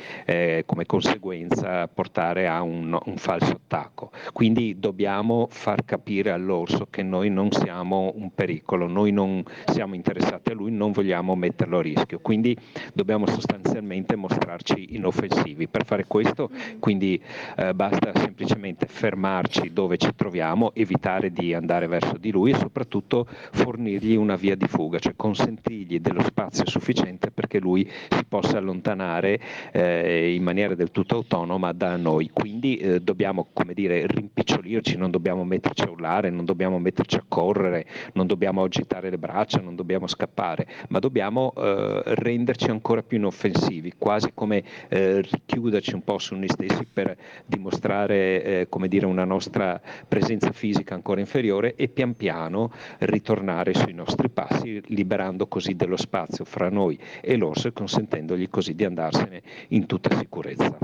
come 0.64 0.86
conseguenza, 0.86 1.88
portare 1.88 2.19
a 2.28 2.62
un, 2.62 2.98
un 3.04 3.16
falso 3.16 3.52
attacco. 3.52 4.10
Quindi 4.32 4.78
dobbiamo 4.78 5.46
far 5.50 5.84
capire 5.84 6.30
all'orso 6.30 6.86
che 6.90 7.02
noi 7.02 7.30
non 7.30 7.50
siamo 7.50 8.12
un 8.16 8.32
pericolo, 8.34 8.86
noi 8.86 9.12
non 9.12 9.42
siamo 9.66 9.94
interessati 9.94 10.50
a 10.50 10.54
lui, 10.54 10.70
non 10.70 10.92
vogliamo 10.92 11.34
metterlo 11.34 11.78
a 11.78 11.82
rischio. 11.82 12.18
Quindi 12.20 12.56
dobbiamo 12.92 13.26
sostanzialmente 13.26 14.16
mostrarci 14.16 14.94
inoffensivi. 14.94 15.68
Per 15.68 15.84
fare 15.84 16.04
questo 16.06 16.50
quindi 16.78 17.20
eh, 17.56 17.74
basta 17.74 18.12
semplicemente 18.14 18.86
fermarci 18.86 19.72
dove 19.72 19.96
ci 19.96 20.10
troviamo, 20.14 20.72
evitare 20.74 21.30
di 21.30 21.54
andare 21.54 21.86
verso 21.86 22.16
di 22.18 22.30
lui 22.30 22.52
e 22.52 22.56
soprattutto 22.56 23.26
fornirgli 23.52 24.14
una 24.14 24.36
via 24.36 24.54
di 24.54 24.66
fuga, 24.66 24.98
cioè 24.98 25.14
consentirgli 25.16 26.00
dello 26.00 26.22
spazio 26.22 26.66
sufficiente 26.66 27.30
perché 27.30 27.58
lui 27.58 27.88
si 28.08 28.24
possa 28.26 28.58
allontanare 28.58 29.40
eh, 29.72 30.34
in 30.34 30.42
maniera 30.42 30.74
del 30.74 30.90
tutto 30.90 31.16
autonoma 31.16 31.72
da 31.72 31.96
noi. 31.96 32.09
Quindi 32.32 32.76
eh, 32.76 33.00
dobbiamo, 33.00 33.48
come 33.52 33.74
dire, 33.74 34.06
rimpicciolirci, 34.06 34.96
non 34.96 35.10
dobbiamo 35.10 35.44
metterci 35.44 35.82
a 35.84 35.90
urlare, 35.90 36.30
non 36.30 36.44
dobbiamo 36.44 36.78
metterci 36.78 37.16
a 37.16 37.24
correre, 37.26 37.86
non 38.14 38.26
dobbiamo 38.26 38.62
agitare 38.62 39.10
le 39.10 39.18
braccia, 39.18 39.60
non 39.60 39.76
dobbiamo 39.76 40.06
scappare, 40.06 40.66
ma 40.88 40.98
dobbiamo 40.98 41.52
eh, 41.56 42.02
renderci 42.04 42.70
ancora 42.70 43.02
più 43.02 43.18
inoffensivi, 43.18 43.94
quasi 43.96 44.32
come 44.34 44.62
eh, 44.88 45.20
richiuderci 45.20 45.94
un 45.94 46.02
po' 46.02 46.18
su 46.18 46.34
noi 46.34 46.48
stessi 46.48 46.86
per 46.92 47.16
dimostrare 47.46 48.42
eh, 48.42 48.66
come 48.68 48.88
dire, 48.88 49.06
una 49.06 49.24
nostra 49.24 49.80
presenza 50.08 50.52
fisica 50.52 50.94
ancora 50.94 51.20
inferiore 51.20 51.74
e 51.76 51.88
pian 51.88 52.14
piano 52.14 52.72
ritornare 52.98 53.74
sui 53.74 53.92
nostri 53.92 54.28
passi, 54.28 54.82
liberando 54.86 55.46
così 55.46 55.74
dello 55.74 55.96
spazio 55.96 56.44
fra 56.44 56.68
noi 56.68 56.98
e 57.20 57.36
l'orso 57.36 57.68
e 57.68 57.72
consentendogli 57.72 58.48
così 58.48 58.74
di 58.74 58.84
andarsene 58.84 59.42
in 59.68 59.86
tutta 59.86 60.16
sicurezza. 60.16 60.78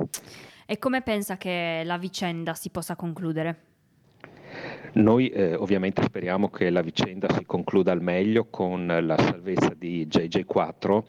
E 0.68 0.78
come 0.78 1.00
pensa 1.00 1.36
che 1.36 1.82
la 1.84 1.96
vicenda 1.96 2.54
si 2.54 2.70
possa 2.70 2.96
concludere? 2.96 3.60
Noi 4.96 5.28
eh, 5.28 5.54
ovviamente 5.54 6.02
speriamo 6.02 6.48
che 6.48 6.70
la 6.70 6.80
vicenda 6.80 7.28
si 7.30 7.44
concluda 7.44 7.92
al 7.92 8.00
meglio 8.00 8.46
con 8.48 8.86
la 8.86 9.18
salvezza 9.18 9.74
di 9.76 10.06
JJ4 10.06 11.02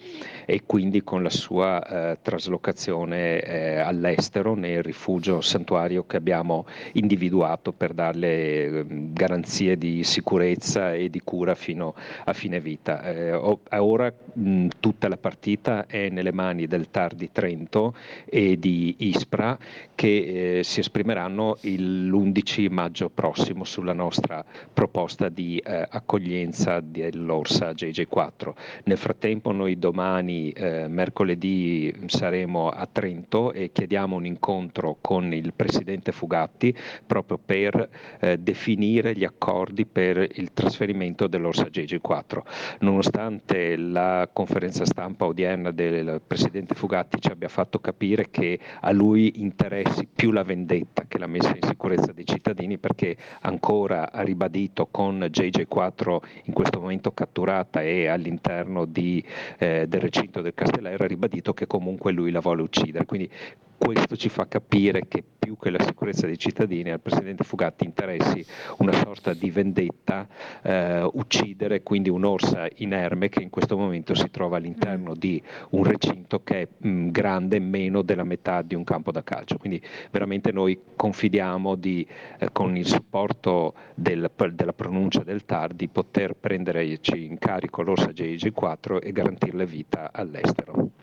e 0.45 0.63
quindi 0.65 1.03
con 1.05 1.23
la 1.23 1.29
sua 1.29 2.11
eh, 2.11 2.17
traslocazione 2.21 3.39
eh, 3.39 3.77
all'estero 3.77 4.55
nel 4.55 4.83
rifugio 4.83 5.39
santuario 5.39 6.05
che 6.05 6.17
abbiamo 6.17 6.65
individuato 6.93 7.71
per 7.71 7.93
darle 7.93 8.65
ehm, 8.65 9.13
garanzie 9.13 9.77
di 9.77 10.03
sicurezza 10.03 10.93
e 10.93 11.09
di 11.09 11.21
cura 11.23 11.55
fino 11.55 11.95
a 12.25 12.33
fine 12.33 12.59
vita. 12.59 13.01
Eh, 13.03 13.31
ora 13.31 14.13
mh, 14.33 14.67
tutta 14.81 15.07
la 15.07 15.17
partita 15.17 15.85
è 15.85 16.09
nelle 16.09 16.33
mani 16.33 16.67
del 16.67 16.89
TAR 16.91 17.15
di 17.15 17.29
Trento 17.31 17.95
e 18.25 18.59
di 18.59 18.95
Ispra 18.99 19.57
che 19.95 20.57
eh, 20.57 20.63
si 20.65 20.81
esprimeranno 20.81 21.57
l'11 21.61 22.69
maggio 22.69 23.09
prossimo 23.09 23.63
sulla 23.77 23.93
nostra 23.93 24.43
proposta 24.73 25.29
di 25.29 25.59
eh, 25.59 25.85
accoglienza 25.87 26.79
dell'Orsa 26.79 27.73
JJ4. 27.73 28.53
Nel 28.85 28.97
frattempo 28.97 29.51
noi 29.51 29.77
domani, 29.77 30.49
eh, 30.49 30.87
mercoledì, 30.87 31.93
saremo 32.07 32.69
a 32.69 32.87
Trento 32.91 33.53
e 33.53 33.71
chiediamo 33.71 34.15
un 34.15 34.25
incontro 34.25 34.97
con 34.99 35.31
il 35.31 35.53
Presidente 35.53 36.11
Fugatti 36.11 36.75
proprio 37.05 37.37
per 37.37 37.87
eh, 38.19 38.39
definire 38.39 39.13
gli 39.13 39.23
accordi 39.23 39.85
per 39.85 40.27
il 40.33 40.53
trasferimento 40.53 41.27
dell'Orsa 41.27 41.65
JJ4. 41.65 42.39
Nonostante 42.79 43.75
la 43.77 44.27
conferenza 44.33 44.85
stampa 44.85 45.25
odierna 45.25 45.69
del 45.69 46.19
Presidente 46.25 46.73
Fugatti 46.73 47.21
ci 47.21 47.29
abbia 47.29 47.47
fatto 47.47 47.77
capire 47.77 48.31
che 48.31 48.57
a 48.81 48.89
lui 48.91 49.39
interessi 49.39 50.07
più 50.11 50.31
la 50.31 50.41
vendetta 50.43 51.03
che 51.07 51.19
la 51.19 51.27
messa 51.27 51.49
in 51.49 51.61
sicurezza 51.61 52.11
dei 52.11 52.25
cittadini 52.25 52.79
perché 52.79 53.15
ancora 53.41 53.56
ancora 53.57 54.11
ha 54.11 54.21
ribadito 54.21 54.87
con 54.91 55.19
JJ4 55.19 56.17
in 56.43 56.53
questo 56.53 56.79
momento 56.79 57.11
catturata 57.11 57.81
e 57.81 58.07
all'interno 58.07 58.85
di, 58.85 59.23
eh, 59.57 59.87
del 59.87 59.99
recinto 59.99 60.41
del 60.41 60.53
Castellare 60.53 61.03
ha 61.03 61.07
ribadito 61.07 61.53
che 61.53 61.65
comunque 61.65 62.11
lui 62.11 62.29
la 62.29 62.39
vuole 62.39 62.61
uccidere. 62.61 63.05
Quindi 63.05 63.29
questo 63.77 64.17
ci 64.17 64.29
fa 64.29 64.47
capire 64.47 65.07
che 65.07 65.23
più 65.47 65.55
che 65.57 65.69
la 65.69 65.81
sicurezza 65.81 66.25
dei 66.25 66.37
cittadini 66.37 66.91
al 66.91 66.99
Presidente 66.99 67.45
Fugatti 67.45 67.85
interessi 67.85 68.45
una 68.79 68.91
sorta 68.91 69.33
di 69.33 69.49
vendetta, 69.49 70.27
eh, 70.61 71.07
uccidere 71.13 71.83
quindi 71.83 72.09
un'orsa 72.09 72.67
inerme 72.75 73.29
che 73.29 73.41
in 73.41 73.49
questo 73.49 73.77
momento 73.77 74.13
si 74.13 74.29
trova 74.29 74.57
all'interno 74.57 75.11
mm. 75.11 75.17
di 75.17 75.41
un 75.69 75.83
recinto 75.85 76.43
che 76.43 76.61
è 76.63 76.67
mh, 76.77 76.89
mm, 76.89 77.09
grande 77.09 77.59
meno 77.59 78.01
della 78.01 78.25
metà 78.25 78.61
di 78.61 78.75
un 78.75 78.83
campo 78.83 79.11
da 79.11 79.23
calcio. 79.23 79.57
Quindi 79.57 79.81
veramente 80.11 80.51
noi 80.51 80.77
confidiamo 80.95 81.75
di, 81.75 82.05
eh, 82.39 82.49
con 82.51 82.75
il 82.75 82.85
supporto 82.85 83.73
del, 83.95 84.29
della 84.51 84.73
pronuncia 84.73 85.23
del 85.23 85.45
TAR 85.45 85.73
di 85.73 85.87
poter 85.87 86.33
prenderci 86.33 87.23
in 87.23 87.37
carico 87.37 87.83
l'orsa 87.83 88.07
JG4 88.07 88.99
e 89.01 89.11
garantirle 89.11 89.65
vita 89.65 90.09
all'estero. 90.11 90.96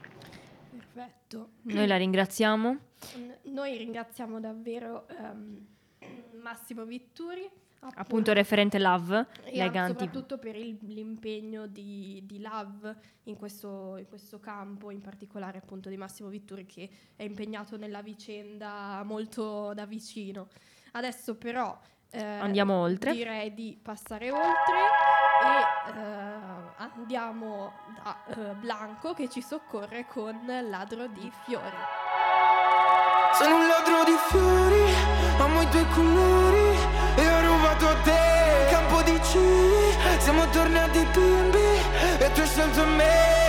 Perfetto. 1.41 1.75
Noi 1.75 1.87
la 1.87 1.97
ringraziamo. 1.97 2.79
Noi 3.43 3.77
ringraziamo 3.77 4.41
davvero 4.41 5.07
um, 5.19 5.67
Massimo 6.41 6.85
Vitturi. 6.85 7.51
Appunto, 7.85 8.01
appunto 8.01 8.33
referente 8.33 8.79
LAV, 8.79 9.27
e 9.45 9.59
Leganti. 9.59 9.91
soprattutto 9.91 10.39
per 10.39 10.57
il, 10.57 10.79
l'impegno 10.85 11.67
di, 11.67 12.23
di 12.25 12.41
LAV 12.41 12.97
in 13.25 13.37
questo, 13.37 13.97
in 13.99 14.07
questo, 14.09 14.41
campo, 14.41 14.91
in 14.91 15.03
particolare 15.03 15.59
appunto 15.59 15.91
di 15.91 15.99
Massimo 15.99 16.31
Vitturi 16.31 16.65
che 16.65 16.89
è 17.15 17.25
impegnato 17.25 17.77
nella 17.77 18.01
vicenda 18.01 19.03
molto 19.05 19.75
da 19.75 19.85
vicino. 19.85 20.49
Adesso 20.93 21.37
però 21.37 21.79
eh, 22.11 22.23
andiamo 22.23 22.81
oltre. 22.81 23.13
Direi 23.13 23.53
di 23.53 23.79
passare 23.83 24.31
oltre 24.31 25.14
e 25.45 25.91
eh, 25.91 26.35
andiamo 26.77 27.73
da 28.03 28.17
eh, 28.29 28.55
Blanco 28.55 29.13
che 29.13 29.29
ci 29.29 29.43
soccorre 29.43 30.07
con 30.07 30.41
Ladro 30.69 31.07
di 31.09 31.31
Fiori. 31.45 31.77
Sono 33.35 33.57
un 33.57 33.67
ladro 33.67 34.05
di 34.05 34.17
fiori, 34.29 34.95
amo 35.39 35.61
i 35.61 35.69
tuoi 35.69 35.87
colori 35.89 36.79
e 37.17 37.29
ho 37.29 37.41
rubato 37.41 37.89
a 37.89 37.97
te 38.03 38.11
il 38.11 38.71
campo 38.71 39.03
di 39.03 39.21
cieli. 39.25 40.21
Siamo 40.21 40.49
tornati 40.51 41.05
bimbi 41.13 41.59
e 42.19 42.33
tu 42.33 42.41
hai 42.41 42.47
scelto 42.47 42.85
me. 42.87 43.43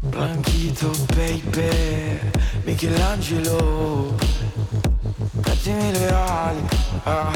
Blanchito 0.00 0.90
baby, 1.14 2.20
Michelangelo 2.64 4.16
Mettimi 5.18 5.90
le 5.90 6.08
ali 6.12 6.68
ah. 7.02 7.32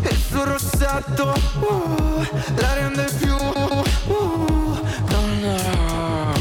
Il 0.00 0.16
suo 0.16 0.44
rossetto 0.44 1.32
uh, 1.60 2.26
La 2.56 2.74
rende 2.74 3.08
più 3.18 3.34
uh, 3.34 3.82
Donna 5.06 6.34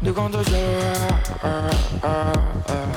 Di 0.00 0.10
quanto 0.12 0.38
c'è 0.38 0.90
uh, 1.42 2.06
uh, 2.06 2.87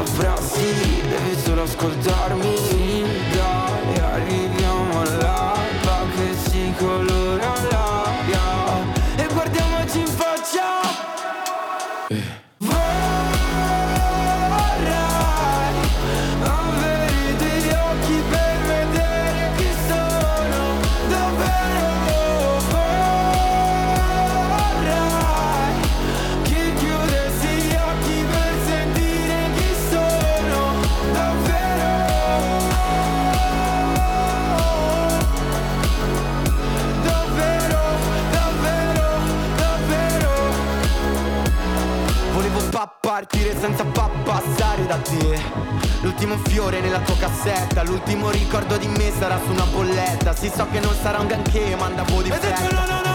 da 0.00 0.06
frasi 0.06 1.02
Devi 1.08 1.40
solo 1.44 1.62
ascoltarmi 1.62 2.79
partire 43.20 43.54
senza 43.60 43.84
pa- 43.84 44.08
passare 44.24 44.86
da 44.86 44.96
te. 44.96 45.38
L'ultimo 46.00 46.38
fiore 46.44 46.80
nella 46.80 47.00
tua 47.00 47.14
cassetta 47.16 47.82
L'ultimo 47.82 48.30
ricordo 48.30 48.78
di 48.78 48.86
me 48.86 49.12
sarà 49.18 49.38
su 49.44 49.50
una 49.50 49.64
bolletta. 49.64 50.34
Sì 50.34 50.50
so 50.54 50.66
che 50.70 50.80
non 50.80 50.94
sarà 51.02 51.18
un 51.18 51.26
granché 51.26 51.76
ma 51.76 51.84
andavo 51.84 52.22
di 52.22 52.30
fretta 52.30 53.09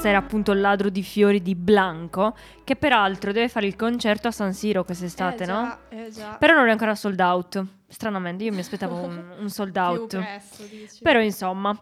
Questo 0.00 0.16
era 0.16 0.26
appunto 0.26 0.52
il 0.52 0.60
ladro 0.62 0.88
di 0.88 1.02
fiori 1.02 1.42
di 1.42 1.54
Blanco, 1.54 2.34
che 2.64 2.74
peraltro 2.74 3.32
deve 3.32 3.50
fare 3.50 3.66
il 3.66 3.76
concerto 3.76 4.28
a 4.28 4.30
San 4.30 4.54
Siro 4.54 4.82
quest'estate, 4.82 5.42
eh 5.42 5.46
no? 5.46 5.62
già, 5.62 5.78
Eh 5.90 6.10
già. 6.10 6.36
Però 6.38 6.54
non 6.54 6.68
è 6.68 6.70
ancora 6.70 6.94
sold 6.94 7.20
out. 7.20 7.62
Stranamente, 7.86 8.44
io 8.44 8.52
mi 8.54 8.60
aspettavo 8.60 8.94
un, 8.94 9.22
un 9.38 9.48
sold 9.52 9.76
out. 9.76 10.16
presto, 10.16 10.62
dici. 10.62 11.02
Però 11.02 11.20
insomma, 11.20 11.78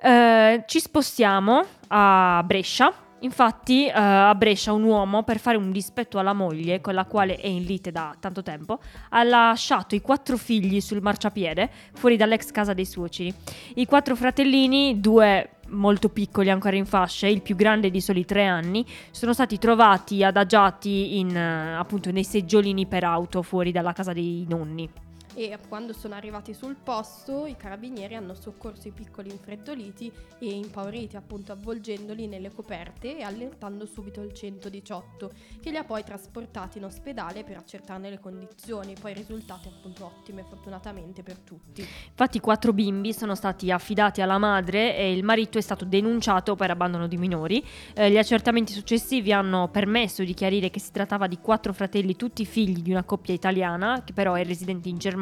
eh, 0.00 0.62
ci 0.64 0.78
spostiamo 0.78 1.64
a 1.88 2.40
Brescia. 2.44 2.92
Infatti, 3.22 3.86
eh, 3.86 3.92
a 3.94 4.32
Brescia 4.36 4.72
un 4.72 4.84
uomo, 4.84 5.24
per 5.24 5.40
fare 5.40 5.56
un 5.56 5.72
dispetto 5.72 6.20
alla 6.20 6.32
moglie, 6.32 6.80
con 6.80 6.94
la 6.94 7.04
quale 7.04 7.34
è 7.34 7.48
in 7.48 7.64
lite 7.64 7.90
da 7.90 8.14
tanto 8.20 8.44
tempo, 8.44 8.78
ha 9.08 9.24
lasciato 9.24 9.96
i 9.96 10.00
quattro 10.00 10.36
figli 10.36 10.80
sul 10.80 11.02
marciapiede 11.02 11.68
fuori 11.94 12.16
dall'ex 12.16 12.52
casa 12.52 12.74
dei 12.74 12.86
suoceri. 12.86 13.34
I 13.74 13.86
quattro 13.86 14.14
fratellini, 14.14 15.00
due 15.00 15.56
molto 15.70 16.08
piccoli 16.08 16.50
ancora 16.50 16.76
in 16.76 16.86
fasce, 16.86 17.28
il 17.28 17.42
più 17.42 17.56
grande 17.56 17.90
di 17.90 18.00
soli 18.00 18.24
tre 18.24 18.46
anni, 18.46 18.84
sono 19.10 19.32
stati 19.32 19.58
trovati 19.58 20.22
adagiati 20.22 21.18
in, 21.18 21.36
eh, 21.36 21.76
appunto 21.76 22.10
nei 22.10 22.24
seggiolini 22.24 22.86
per 22.86 23.04
auto 23.04 23.42
fuori 23.42 23.72
dalla 23.72 23.92
casa 23.92 24.12
dei 24.12 24.46
nonni. 24.48 25.09
E 25.34 25.56
quando 25.68 25.92
sono 25.92 26.14
arrivati 26.14 26.52
sul 26.54 26.74
posto, 26.74 27.46
i 27.46 27.56
carabinieri 27.56 28.16
hanno 28.16 28.34
soccorso 28.34 28.88
i 28.88 28.90
piccoli 28.90 29.30
infreddoliti 29.30 30.10
e 30.40 30.50
impauriti, 30.50 31.16
appunto 31.16 31.52
avvolgendoli 31.52 32.26
nelle 32.26 32.52
coperte 32.52 33.16
e 33.16 33.22
allertando 33.22 33.86
subito 33.86 34.22
il 34.22 34.32
118, 34.32 35.30
che 35.60 35.70
li 35.70 35.76
ha 35.76 35.84
poi 35.84 36.02
trasportati 36.02 36.78
in 36.78 36.84
ospedale 36.84 37.44
per 37.44 37.58
accertarne 37.58 38.10
le 38.10 38.18
condizioni, 38.18 38.94
poi 39.00 39.14
risultate 39.14 39.68
appunto 39.68 40.04
ottime 40.06 40.42
fortunatamente 40.42 41.22
per 41.22 41.38
tutti. 41.38 41.82
Infatti 41.82 42.38
i 42.38 42.40
quattro 42.40 42.72
bimbi 42.72 43.12
sono 43.12 43.36
stati 43.36 43.70
affidati 43.70 44.20
alla 44.20 44.38
madre 44.38 44.96
e 44.96 45.12
il 45.12 45.22
marito 45.22 45.58
è 45.58 45.62
stato 45.62 45.84
denunciato 45.84 46.56
per 46.56 46.70
abbandono 46.70 47.06
di 47.06 47.16
minori. 47.16 47.64
Eh, 47.94 48.10
gli 48.10 48.18
accertamenti 48.18 48.72
successivi 48.72 49.32
hanno 49.32 49.68
permesso 49.68 50.24
di 50.24 50.34
chiarire 50.34 50.70
che 50.70 50.80
si 50.80 50.90
trattava 50.90 51.28
di 51.28 51.38
quattro 51.38 51.72
fratelli, 51.72 52.16
tutti 52.16 52.44
figli 52.44 52.82
di 52.82 52.90
una 52.90 53.04
coppia 53.04 53.32
italiana, 53.32 54.02
che 54.04 54.12
però 54.12 54.34
è 54.34 54.44
residente 54.44 54.88
in 54.88 54.98
Germania, 54.98 55.18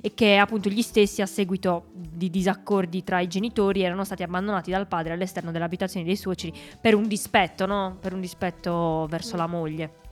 e 0.00 0.14
che 0.14 0.36
appunto 0.36 0.68
gli 0.68 0.82
stessi 0.82 1.22
a 1.22 1.26
seguito 1.26 1.86
di 1.92 2.30
disaccordi 2.30 3.04
tra 3.04 3.20
i 3.20 3.28
genitori 3.28 3.82
erano 3.82 4.04
stati 4.04 4.22
abbandonati 4.22 4.70
dal 4.70 4.86
padre 4.86 5.12
all'esterno 5.12 5.50
dell'abitazione 5.50 6.04
dei 6.04 6.16
suoceri 6.16 6.52
per 6.80 6.94
un 6.94 7.06
dispetto, 7.06 7.66
no? 7.66 7.96
Per 8.00 8.12
un 8.12 8.20
dispetto 8.20 9.06
verso 9.08 9.36
la 9.36 9.46
moglie. 9.46 10.06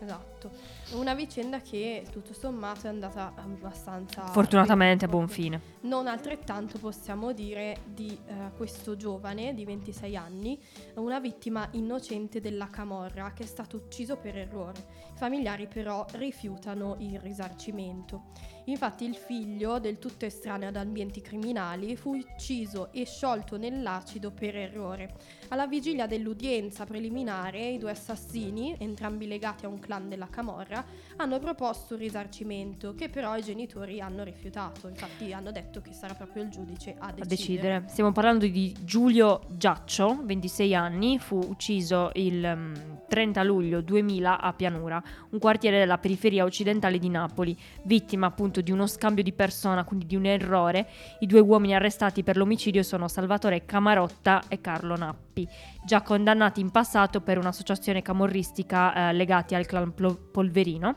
Esatto. 0.00 0.50
Una 0.92 1.14
vicenda 1.14 1.60
che 1.60 2.06
tutto 2.12 2.32
sommato 2.32 2.86
è 2.86 2.90
andata 2.90 3.32
abbastanza... 3.34 4.24
Fortunatamente 4.26 5.04
a 5.04 5.08
buon 5.08 5.26
fine. 5.26 5.60
Non 5.80 6.06
altrettanto 6.06 6.78
possiamo 6.78 7.32
dire 7.32 7.78
di 7.84 8.16
eh, 8.26 8.52
questo 8.56 8.94
giovane 8.94 9.52
di 9.52 9.64
26 9.64 10.16
anni, 10.16 10.60
una 10.94 11.18
vittima 11.18 11.68
innocente 11.72 12.40
della 12.40 12.68
camorra 12.68 13.32
che 13.32 13.42
è 13.42 13.46
stato 13.46 13.76
ucciso 13.78 14.16
per 14.16 14.38
errore. 14.38 14.78
I 15.12 15.18
familiari 15.18 15.66
però 15.66 16.06
rifiutano 16.12 16.94
il 17.00 17.18
risarcimento. 17.18 18.26
Infatti 18.66 19.04
il 19.04 19.14
figlio, 19.14 19.78
del 19.78 19.98
tutto 19.98 20.24
estraneo 20.24 20.68
ad 20.68 20.76
ambienti 20.76 21.20
criminali, 21.20 21.96
fu 21.96 22.16
ucciso 22.16 22.92
e 22.92 23.04
sciolto 23.04 23.56
nell'acido 23.56 24.30
per 24.30 24.56
errore. 24.56 25.14
Alla 25.48 25.66
vigilia 25.66 26.06
dell'udienza 26.06 26.84
preliminare, 26.84 27.70
i 27.70 27.78
due 27.78 27.92
assassini, 27.92 28.76
entrambi 28.78 29.26
legati 29.26 29.64
a 29.64 29.68
un 29.68 29.78
clan 29.78 30.08
della 30.08 30.28
Camorra, 30.28 30.84
hanno 31.16 31.38
proposto 31.38 31.94
un 31.94 32.00
risarcimento 32.00 32.94
che 32.94 33.08
però 33.08 33.36
i 33.36 33.42
genitori 33.42 34.00
hanno 34.00 34.22
rifiutato. 34.22 34.88
Infatti 34.88 35.32
hanno 35.32 35.52
detto 35.52 35.80
che 35.80 35.92
sarà 35.92 36.14
proprio 36.14 36.42
il 36.42 36.50
giudice 36.50 36.94
a 36.98 37.06
a 37.06 37.12
decidere. 37.12 37.26
decidere. 37.26 37.84
Stiamo 37.88 38.12
parlando 38.12 38.46
di 38.46 38.74
Giulio 38.80 39.42
Giaccio, 39.48 40.20
26 40.22 40.74
anni, 40.74 41.18
fu 41.18 41.38
ucciso 41.38 42.10
il 42.14 42.52
mm, 42.54 42.74
30 43.08 43.42
luglio 43.42 43.80
2000 43.80 44.40
a 44.40 44.52
Pianura, 44.52 45.02
un 45.30 45.38
quartiere 45.38 45.78
della 45.78 45.98
periferia 45.98 46.44
occidentale 46.44 46.98
di 46.98 47.08
Napoli, 47.08 47.56
vittima 47.82 48.26
appunto 48.26 48.55
di 48.60 48.72
uno 48.72 48.86
scambio 48.86 49.22
di 49.22 49.32
persona, 49.32 49.84
quindi 49.84 50.06
di 50.06 50.16
un 50.16 50.26
errore. 50.26 50.88
I 51.20 51.26
due 51.26 51.40
uomini 51.40 51.74
arrestati 51.74 52.22
per 52.22 52.36
l'omicidio 52.36 52.82
sono 52.82 53.08
Salvatore 53.08 53.64
Camarotta 53.64 54.42
e 54.48 54.60
Carlo 54.60 54.96
Nappi, 54.96 55.48
già 55.84 56.02
condannati 56.02 56.60
in 56.60 56.70
passato 56.70 57.20
per 57.20 57.38
un'associazione 57.38 58.02
camorristica 58.02 59.10
eh, 59.10 59.12
legati 59.12 59.54
al 59.54 59.66
clan 59.66 59.92
Polverino. 60.30 60.96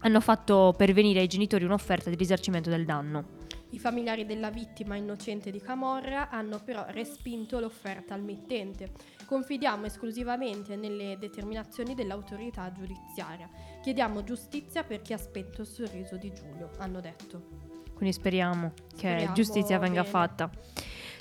Hanno 0.00 0.20
fatto 0.20 0.74
pervenire 0.76 1.20
ai 1.20 1.26
genitori 1.26 1.64
un'offerta 1.64 2.08
di 2.08 2.16
risarcimento 2.16 2.70
del 2.70 2.84
danno. 2.84 3.38
I 3.72 3.78
familiari 3.78 4.26
della 4.26 4.50
vittima 4.50 4.96
innocente 4.96 5.52
di 5.52 5.60
Camorra 5.60 6.28
hanno 6.28 6.60
però 6.64 6.86
respinto 6.88 7.60
l'offerta 7.60 8.14
al 8.14 8.22
mittente. 8.22 8.90
Confidiamo 9.24 9.86
esclusivamente 9.86 10.74
nelle 10.74 11.16
determinazioni 11.20 11.94
dell'autorità 11.94 12.72
giudiziaria. 12.72 13.48
Chiediamo 13.82 14.22
giustizia 14.24 14.82
per 14.82 15.00
chi 15.02 15.12
ha 15.12 15.18
spento 15.18 15.62
il 15.62 15.66
sorriso 15.66 16.16
di 16.16 16.30
Giulio, 16.32 16.70
hanno 16.78 17.00
detto. 17.00 17.42
Quindi 17.94 18.12
speriamo 18.14 18.72
che 18.90 18.96
Speriamo 18.96 19.34
giustizia 19.34 19.78
venga 19.78 20.00
bene. 20.02 20.12
fatta. 20.12 20.50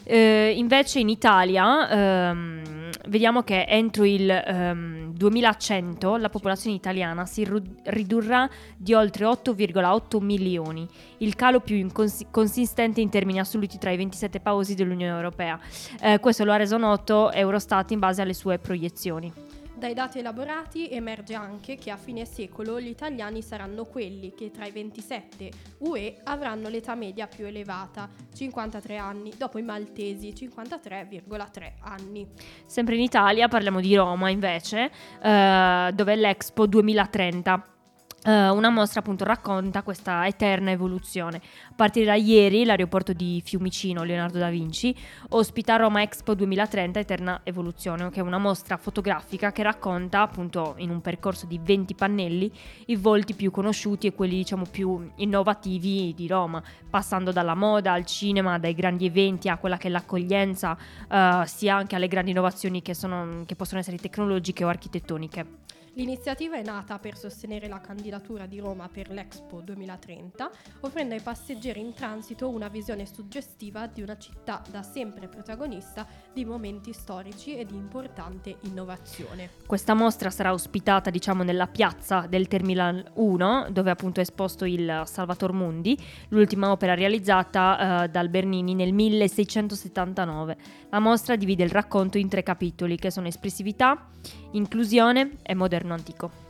Eh, 0.04 0.54
invece 0.56 1.00
in 1.00 1.10
Italia 1.10 1.90
ehm, 1.90 2.90
vediamo 3.10 3.44
che 3.44 3.66
entro 3.68 4.06
il 4.06 4.30
ehm, 4.30 5.14
2100 5.14 6.16
la 6.16 6.30
popolazione 6.30 6.76
italiana 6.76 7.26
si 7.26 7.44
ru- 7.44 7.62
ridurrà 7.84 8.50
di 8.78 8.94
oltre 8.94 9.26
8,8 9.26 10.22
milioni, 10.24 10.88
il 11.18 11.36
calo 11.36 11.60
più 11.60 11.76
incons- 11.76 12.26
consistente 12.32 13.02
in 13.02 13.10
termini 13.10 13.40
assoluti 13.40 13.78
tra 13.78 13.92
i 13.92 13.98
27 13.98 14.40
paesi 14.40 14.74
dell'Unione 14.74 15.14
Europea. 15.16 15.60
Eh, 16.02 16.20
questo 16.20 16.46
lo 16.46 16.54
ha 16.54 16.58
reso 16.58 16.78
noto 16.78 17.32
Eurostat 17.32 17.92
in 17.92 18.00
base 18.00 18.22
alle 18.22 18.34
sue 18.34 18.58
proiezioni. 18.58 19.32
Dai 19.80 19.94
dati 19.94 20.20
elaborati 20.20 20.90
emerge 20.90 21.36
anche 21.36 21.78
che 21.78 21.90
a 21.90 21.96
fine 21.96 22.26
secolo 22.26 22.82
gli 22.82 22.90
italiani 22.90 23.42
saranno 23.42 23.86
quelli 23.86 24.34
che 24.34 24.52
tra 24.52 24.66
i 24.66 24.72
27 24.72 25.52
UE 25.78 26.18
avranno 26.26 26.68
l'età 26.68 26.96
media 26.96 27.28
più 27.28 27.46
elevata, 27.46 28.10
53 28.34 28.98
anni, 28.98 29.32
dopo 29.38 29.58
i 29.58 29.62
maltesi 29.62 30.34
53,3 30.34 31.72
anni. 31.80 32.28
Sempre 32.66 32.96
in 32.96 33.02
Italia 33.02 33.48
parliamo 33.48 33.80
di 33.80 33.96
Roma 33.96 34.30
invece, 34.30 34.92
eh, 35.22 35.92
dove 35.94 36.12
è 36.12 36.16
l'Expo 36.18 36.66
2030. 36.68 37.79
Eh, 38.22 38.50
una 38.50 38.70
mostra 38.70 39.00
appunto 39.00 39.24
racconta 39.24 39.82
questa 39.82 40.28
eterna 40.28 40.72
evoluzione. 40.72 41.38
A 41.70 41.74
partire 41.74 42.06
da 42.06 42.16
ieri 42.16 42.66
l'aeroporto 42.66 43.14
di 43.14 43.42
Fiumicino, 43.46 44.04
Leonardo 44.04 44.38
da 44.38 44.50
Vinci, 44.50 44.94
ospita 45.30 45.78
Roma 45.78 46.02
Expo 46.02 46.34
2030 46.34 47.00
Eterna 47.00 47.40
Evoluzione, 47.44 48.10
che 48.10 48.20
è 48.20 48.24
una 48.24 48.38
mostra 48.38 48.76
fotografica 48.76 49.54
che 49.54 49.64
racconta 49.64 50.22
appunto 50.22 50.74
in 50.78 50.90
un 50.90 51.00
percorso 51.00 51.46
di 51.46 51.60
20 51.64 51.96
pannelli 51.96 52.52
i 52.88 52.98
volti 52.98 53.34
più 53.34 53.52
conosciuti 53.52 54.08
e 54.08 54.14
quelli 54.14 54.36
diciamo 54.36 54.66
più 54.70 55.10
innovativi 55.16 56.14
di 56.14 56.28
Roma, 56.28 56.62
passando 56.90 57.32
dalla 57.32 57.56
moda 57.56 57.94
al 57.94 58.06
cinema, 58.06 58.60
dai 58.60 58.74
grandi 58.74 59.06
eventi 59.06 59.48
a 59.48 59.58
quella 59.58 59.78
che 59.78 59.88
è 59.88 59.92
l'accoglienza, 59.92 60.78
eh, 61.10 61.44
sia 61.46 61.76
anche 61.76 61.96
alle 61.96 62.10
grandi 62.10 62.32
innovazioni 62.32 62.82
che, 62.82 62.94
sono, 62.94 63.44
che 63.46 63.56
possono 63.56 63.80
essere 63.80 63.98
tecnologiche 63.98 64.66
o 64.66 64.68
architettoniche. 64.68 65.68
L'iniziativa 66.00 66.56
è 66.56 66.64
nata 66.64 66.98
per 66.98 67.18
sostenere 67.18 67.68
la 67.68 67.82
candidatura 67.82 68.46
di 68.46 68.58
Roma 68.58 68.88
per 68.88 69.10
l'Expo 69.10 69.60
2030, 69.60 70.50
offrendo 70.80 71.14
ai 71.14 71.20
passeggeri 71.20 71.82
in 71.82 71.94
transito 71.94 72.48
una 72.48 72.70
visione 72.70 73.06
suggestiva 73.06 73.86
di 73.86 74.02
una 74.02 74.18
città 74.18 74.62
da 74.72 74.82
sempre 74.82 75.28
protagonista 75.28 76.08
di 76.32 76.46
momenti 76.46 76.94
storici 76.94 77.58
e 77.58 77.66
di 77.66 77.76
importante 77.76 78.60
innovazione. 78.62 79.50
Questa 79.66 79.94
mostra 79.94 80.30
sarà 80.30 80.54
ospitata, 80.54 81.10
diciamo, 81.10 81.44
nella 81.44 81.68
piazza 81.68 82.28
del 82.30 82.48
Terminal 82.48 83.04
1, 83.16 83.68
dove 83.70 83.92
appunto 83.92 84.22
è 84.22 84.24
esposto 84.24 84.64
il 84.64 85.02
Salvator 85.04 85.52
Mundi, 85.52 86.00
l'ultima 86.30 86.72
opera 86.72 86.94
realizzata 86.94 88.06
eh, 88.06 88.08
dal 88.08 88.30
Bernini 88.30 88.74
nel 88.74 88.94
1679. 88.94 90.56
La 90.92 91.00
mostra 91.00 91.36
divide 91.36 91.66
il 91.66 91.72
racconto 91.72 92.18
in 92.18 92.30
tre 92.30 92.42
capitoli, 92.42 92.96
che 92.96 93.12
sono 93.12 93.28
espressività, 93.28 94.08
inclusione 94.52 95.38
e 95.44 95.56
moderno 95.90 95.94
antico. 95.94 96.48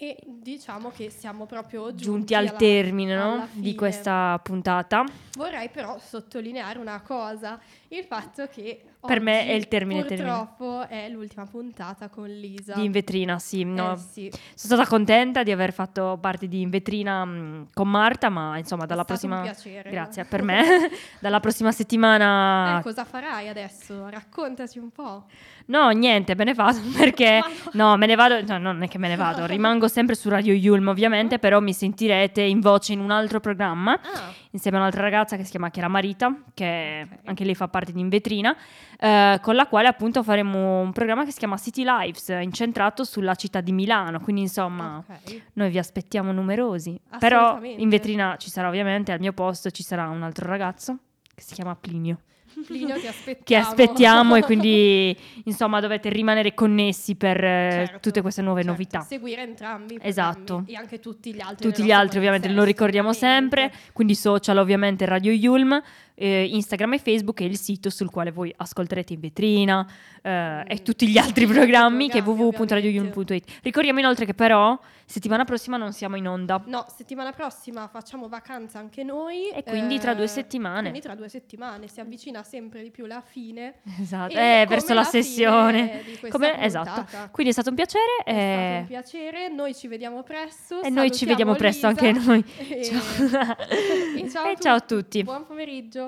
E 0.00 0.16
diciamo 0.24 0.90
che 0.90 1.10
siamo 1.10 1.44
proprio 1.46 1.86
giunti, 1.88 2.02
Giunti 2.04 2.34
al 2.34 2.46
alla- 2.46 2.56
termine 2.56 3.16
no? 3.16 3.48
di 3.52 3.74
questa 3.74 4.38
puntata. 4.40 5.04
Vorrei 5.36 5.68
però 5.70 5.98
sottolineare 5.98 6.78
una 6.78 7.00
cosa, 7.00 7.58
il 7.90 8.04
fatto 8.04 8.46
che 8.48 8.82
Per 9.00 9.20
me 9.20 9.46
è 9.46 9.52
il 9.52 9.66
termine 9.68 10.04
Purtroppo 10.04 10.86
è 10.88 11.08
l'ultima 11.08 11.46
puntata 11.46 12.08
con 12.08 12.28
Lisa. 12.28 12.74
Di 12.74 12.84
In 12.84 12.92
vetrina, 12.92 13.38
sì. 13.38 13.64
no. 13.64 13.94
Eh 13.94 13.96
sì. 13.96 14.28
Sono 14.30 14.74
stata 14.74 14.86
contenta 14.86 15.42
di 15.42 15.52
aver 15.52 15.72
fatto 15.72 16.18
parte 16.20 16.48
di 16.48 16.60
In 16.60 16.68
vetrina 16.68 17.24
mh, 17.24 17.68
con 17.72 17.88
Marta, 17.88 18.28
ma 18.28 18.58
insomma 18.58 18.84
dalla 18.84 19.04
prossima... 19.04 19.40
piacere. 19.40 19.90
Grazie 19.90 20.24
per 20.26 20.42
me. 20.42 20.62
dalla 21.20 21.40
prossima 21.40 21.72
settimana... 21.72 22.78
Eh, 22.78 22.82
cosa 22.82 23.04
farai 23.04 23.48
adesso? 23.48 24.08
Raccontaci 24.08 24.78
un 24.78 24.90
po'. 24.90 25.24
No, 25.66 25.90
niente, 25.90 26.34
me 26.34 26.44
ne 26.44 26.54
vado 26.54 26.78
perché... 26.96 27.40
Ma 27.40 27.70
No, 27.72 27.96
me 27.96 28.06
ne 28.06 28.14
vado... 28.16 28.42
No, 28.44 28.58
non 28.58 28.82
è 28.82 28.88
che 28.88 28.98
me 28.98 29.08
ne 29.08 29.16
vado. 29.16 29.46
Rimango 29.46 29.88
sempre 29.88 30.14
su 30.14 30.28
Radio 30.28 30.52
Yulm, 30.52 30.88
ovviamente, 30.88 31.38
però 31.38 31.60
mi 31.60 31.72
sentirete 31.72 32.42
in 32.42 32.60
voce 32.60 32.92
in 32.92 33.00
un 33.00 33.10
altro 33.10 33.40
programma 33.40 33.92
Ah, 33.94 34.32
insieme 34.50 34.76
a 34.76 34.80
un'altra 34.80 35.02
ragazza 35.02 35.36
che 35.36 35.44
si 35.44 35.50
chiama 35.50 35.70
Chiara 35.70 35.88
Marita, 35.88 36.34
che 36.54 37.06
Ok. 37.10 37.18
anche 37.24 37.44
lei 37.44 37.54
fa 37.54 37.68
parte 37.68 37.92
di 37.92 38.00
In 38.00 38.08
Vetrina, 38.08 38.56
eh, 38.98 39.38
con 39.42 39.54
la 39.54 39.66
quale 39.66 39.88
appunto 39.88 40.22
faremo 40.22 40.80
un 40.80 40.92
programma 40.92 41.24
che 41.24 41.32
si 41.32 41.38
chiama 41.38 41.56
City 41.56 41.84
Lives, 41.84 42.28
incentrato 42.28 43.04
sulla 43.04 43.34
città 43.34 43.60
di 43.60 43.72
Milano. 43.72 44.20
Quindi 44.20 44.42
insomma, 44.42 45.02
ok. 45.06 45.42
noi 45.54 45.70
vi 45.70 45.78
aspettiamo 45.78 46.32
numerosi. 46.32 46.98
Però 47.18 47.60
in 47.62 47.88
vetrina 47.88 48.36
ci 48.38 48.50
sarà 48.50 48.68
ovviamente, 48.68 49.12
al 49.12 49.20
mio 49.20 49.32
posto 49.32 49.70
ci 49.70 49.82
sarà 49.82 50.08
un 50.08 50.22
altro 50.22 50.46
ragazzo 50.48 50.98
che 51.34 51.42
si 51.42 51.54
chiama 51.54 51.74
Plinio. 51.76 52.18
Plinio, 52.66 52.98
ti 52.98 53.06
aspettiamo. 53.06 53.42
Che 53.44 53.56
aspettiamo 53.56 54.36
e 54.36 54.42
quindi 54.42 55.16
insomma 55.44 55.80
dovete 55.80 56.08
rimanere 56.08 56.54
connessi 56.54 57.14
per 57.14 57.42
eh, 57.42 57.70
Certo, 57.70 57.98
tutte 58.00 58.20
queste 58.22 58.42
nuove 58.42 58.62
certo. 58.62 58.76
novità. 58.76 59.00
Seguire 59.00 59.42
entrambi 59.42 59.98
Esatto. 60.00 60.64
E 60.66 60.74
anche 60.74 61.00
tutti 61.00 61.32
gli 61.32 61.40
altri. 61.40 61.68
Tutti 61.68 61.82
gli 61.82 61.92
altri 61.92 62.18
ovviamente 62.18 62.48
lo 62.48 62.64
ricordiamo 62.64 63.12
sempre, 63.12 63.72
quindi 63.92 64.14
social 64.14 64.58
ovviamente 64.58 65.04
Radio 65.04 65.32
Yulm, 65.32 65.80
eh, 66.18 66.48
Instagram 66.52 66.94
e 66.94 66.98
Facebook 66.98 67.40
e 67.40 67.44
il 67.44 67.56
sito 67.56 67.90
sul 67.90 68.10
quale 68.10 68.32
voi 68.32 68.52
ascolterete 68.56 69.12
in 69.12 69.20
vetrina 69.20 69.86
eh, 70.20 70.64
e 70.66 70.82
tutti 70.82 71.08
gli 71.08 71.16
altri 71.16 71.46
programmi 71.46 72.08
che 72.08 72.18
è 72.18 72.22
programmi, 72.22 72.42
www.radioyulm.it. 72.42 73.58
Ricordiamo 73.62 74.00
inoltre 74.00 74.24
che 74.24 74.34
però 74.34 74.78
settimana 75.04 75.44
prossima 75.44 75.76
non 75.76 75.92
siamo 75.92 76.16
in 76.16 76.26
onda. 76.26 76.60
No, 76.66 76.84
settimana 76.94 77.32
prossima 77.32 77.86
facciamo 77.86 78.28
vacanza 78.28 78.78
anche 78.78 79.04
noi. 79.04 79.48
E 79.50 79.62
quindi 79.62 79.98
tra 79.98 80.14
due 80.14 80.24
eh, 80.24 80.28
settimane. 80.28 80.82
Quindi 80.82 81.00
tra 81.00 81.14
due 81.14 81.28
settimane 81.28 81.86
si 81.88 82.00
avvicina 82.00 82.42
sempre 82.42 82.82
di 82.82 82.90
più 82.90 83.06
la 83.06 83.22
fine. 83.24 83.76
Esatto, 84.00 84.36
eh, 84.36 84.66
verso 84.68 84.92
la, 84.94 85.04
fine 85.04 85.22
sessione. 85.22 86.02
Come- 86.28 86.62
esatto. 86.62 87.06
Quindi 87.30 87.50
è 87.50 87.52
stato 87.52 87.70
un 87.70 87.76
piacere. 87.76 88.22
È 88.24 88.30
stato 88.30 88.40
eh, 88.40 88.78
un 88.80 88.86
piacere, 88.86 89.48
noi 89.48 89.74
ci 89.74 89.86
vediamo 89.86 90.22
presto. 90.22 90.82
E 90.82 90.90
noi 90.90 91.12
ci 91.12 91.24
vediamo 91.26 91.54
presto 91.54 91.88
Lisa. 91.88 92.06
anche 92.06 92.18
noi. 92.18 92.44
E- 92.68 92.84
Ciao. 92.84 93.56
e 94.16 94.30
ciao, 94.30 94.46
E 94.46 94.56
ciao 94.58 94.76
a 94.76 94.80
tutti. 94.80 95.22
Buon 95.22 95.46
pomeriggio. 95.46 96.07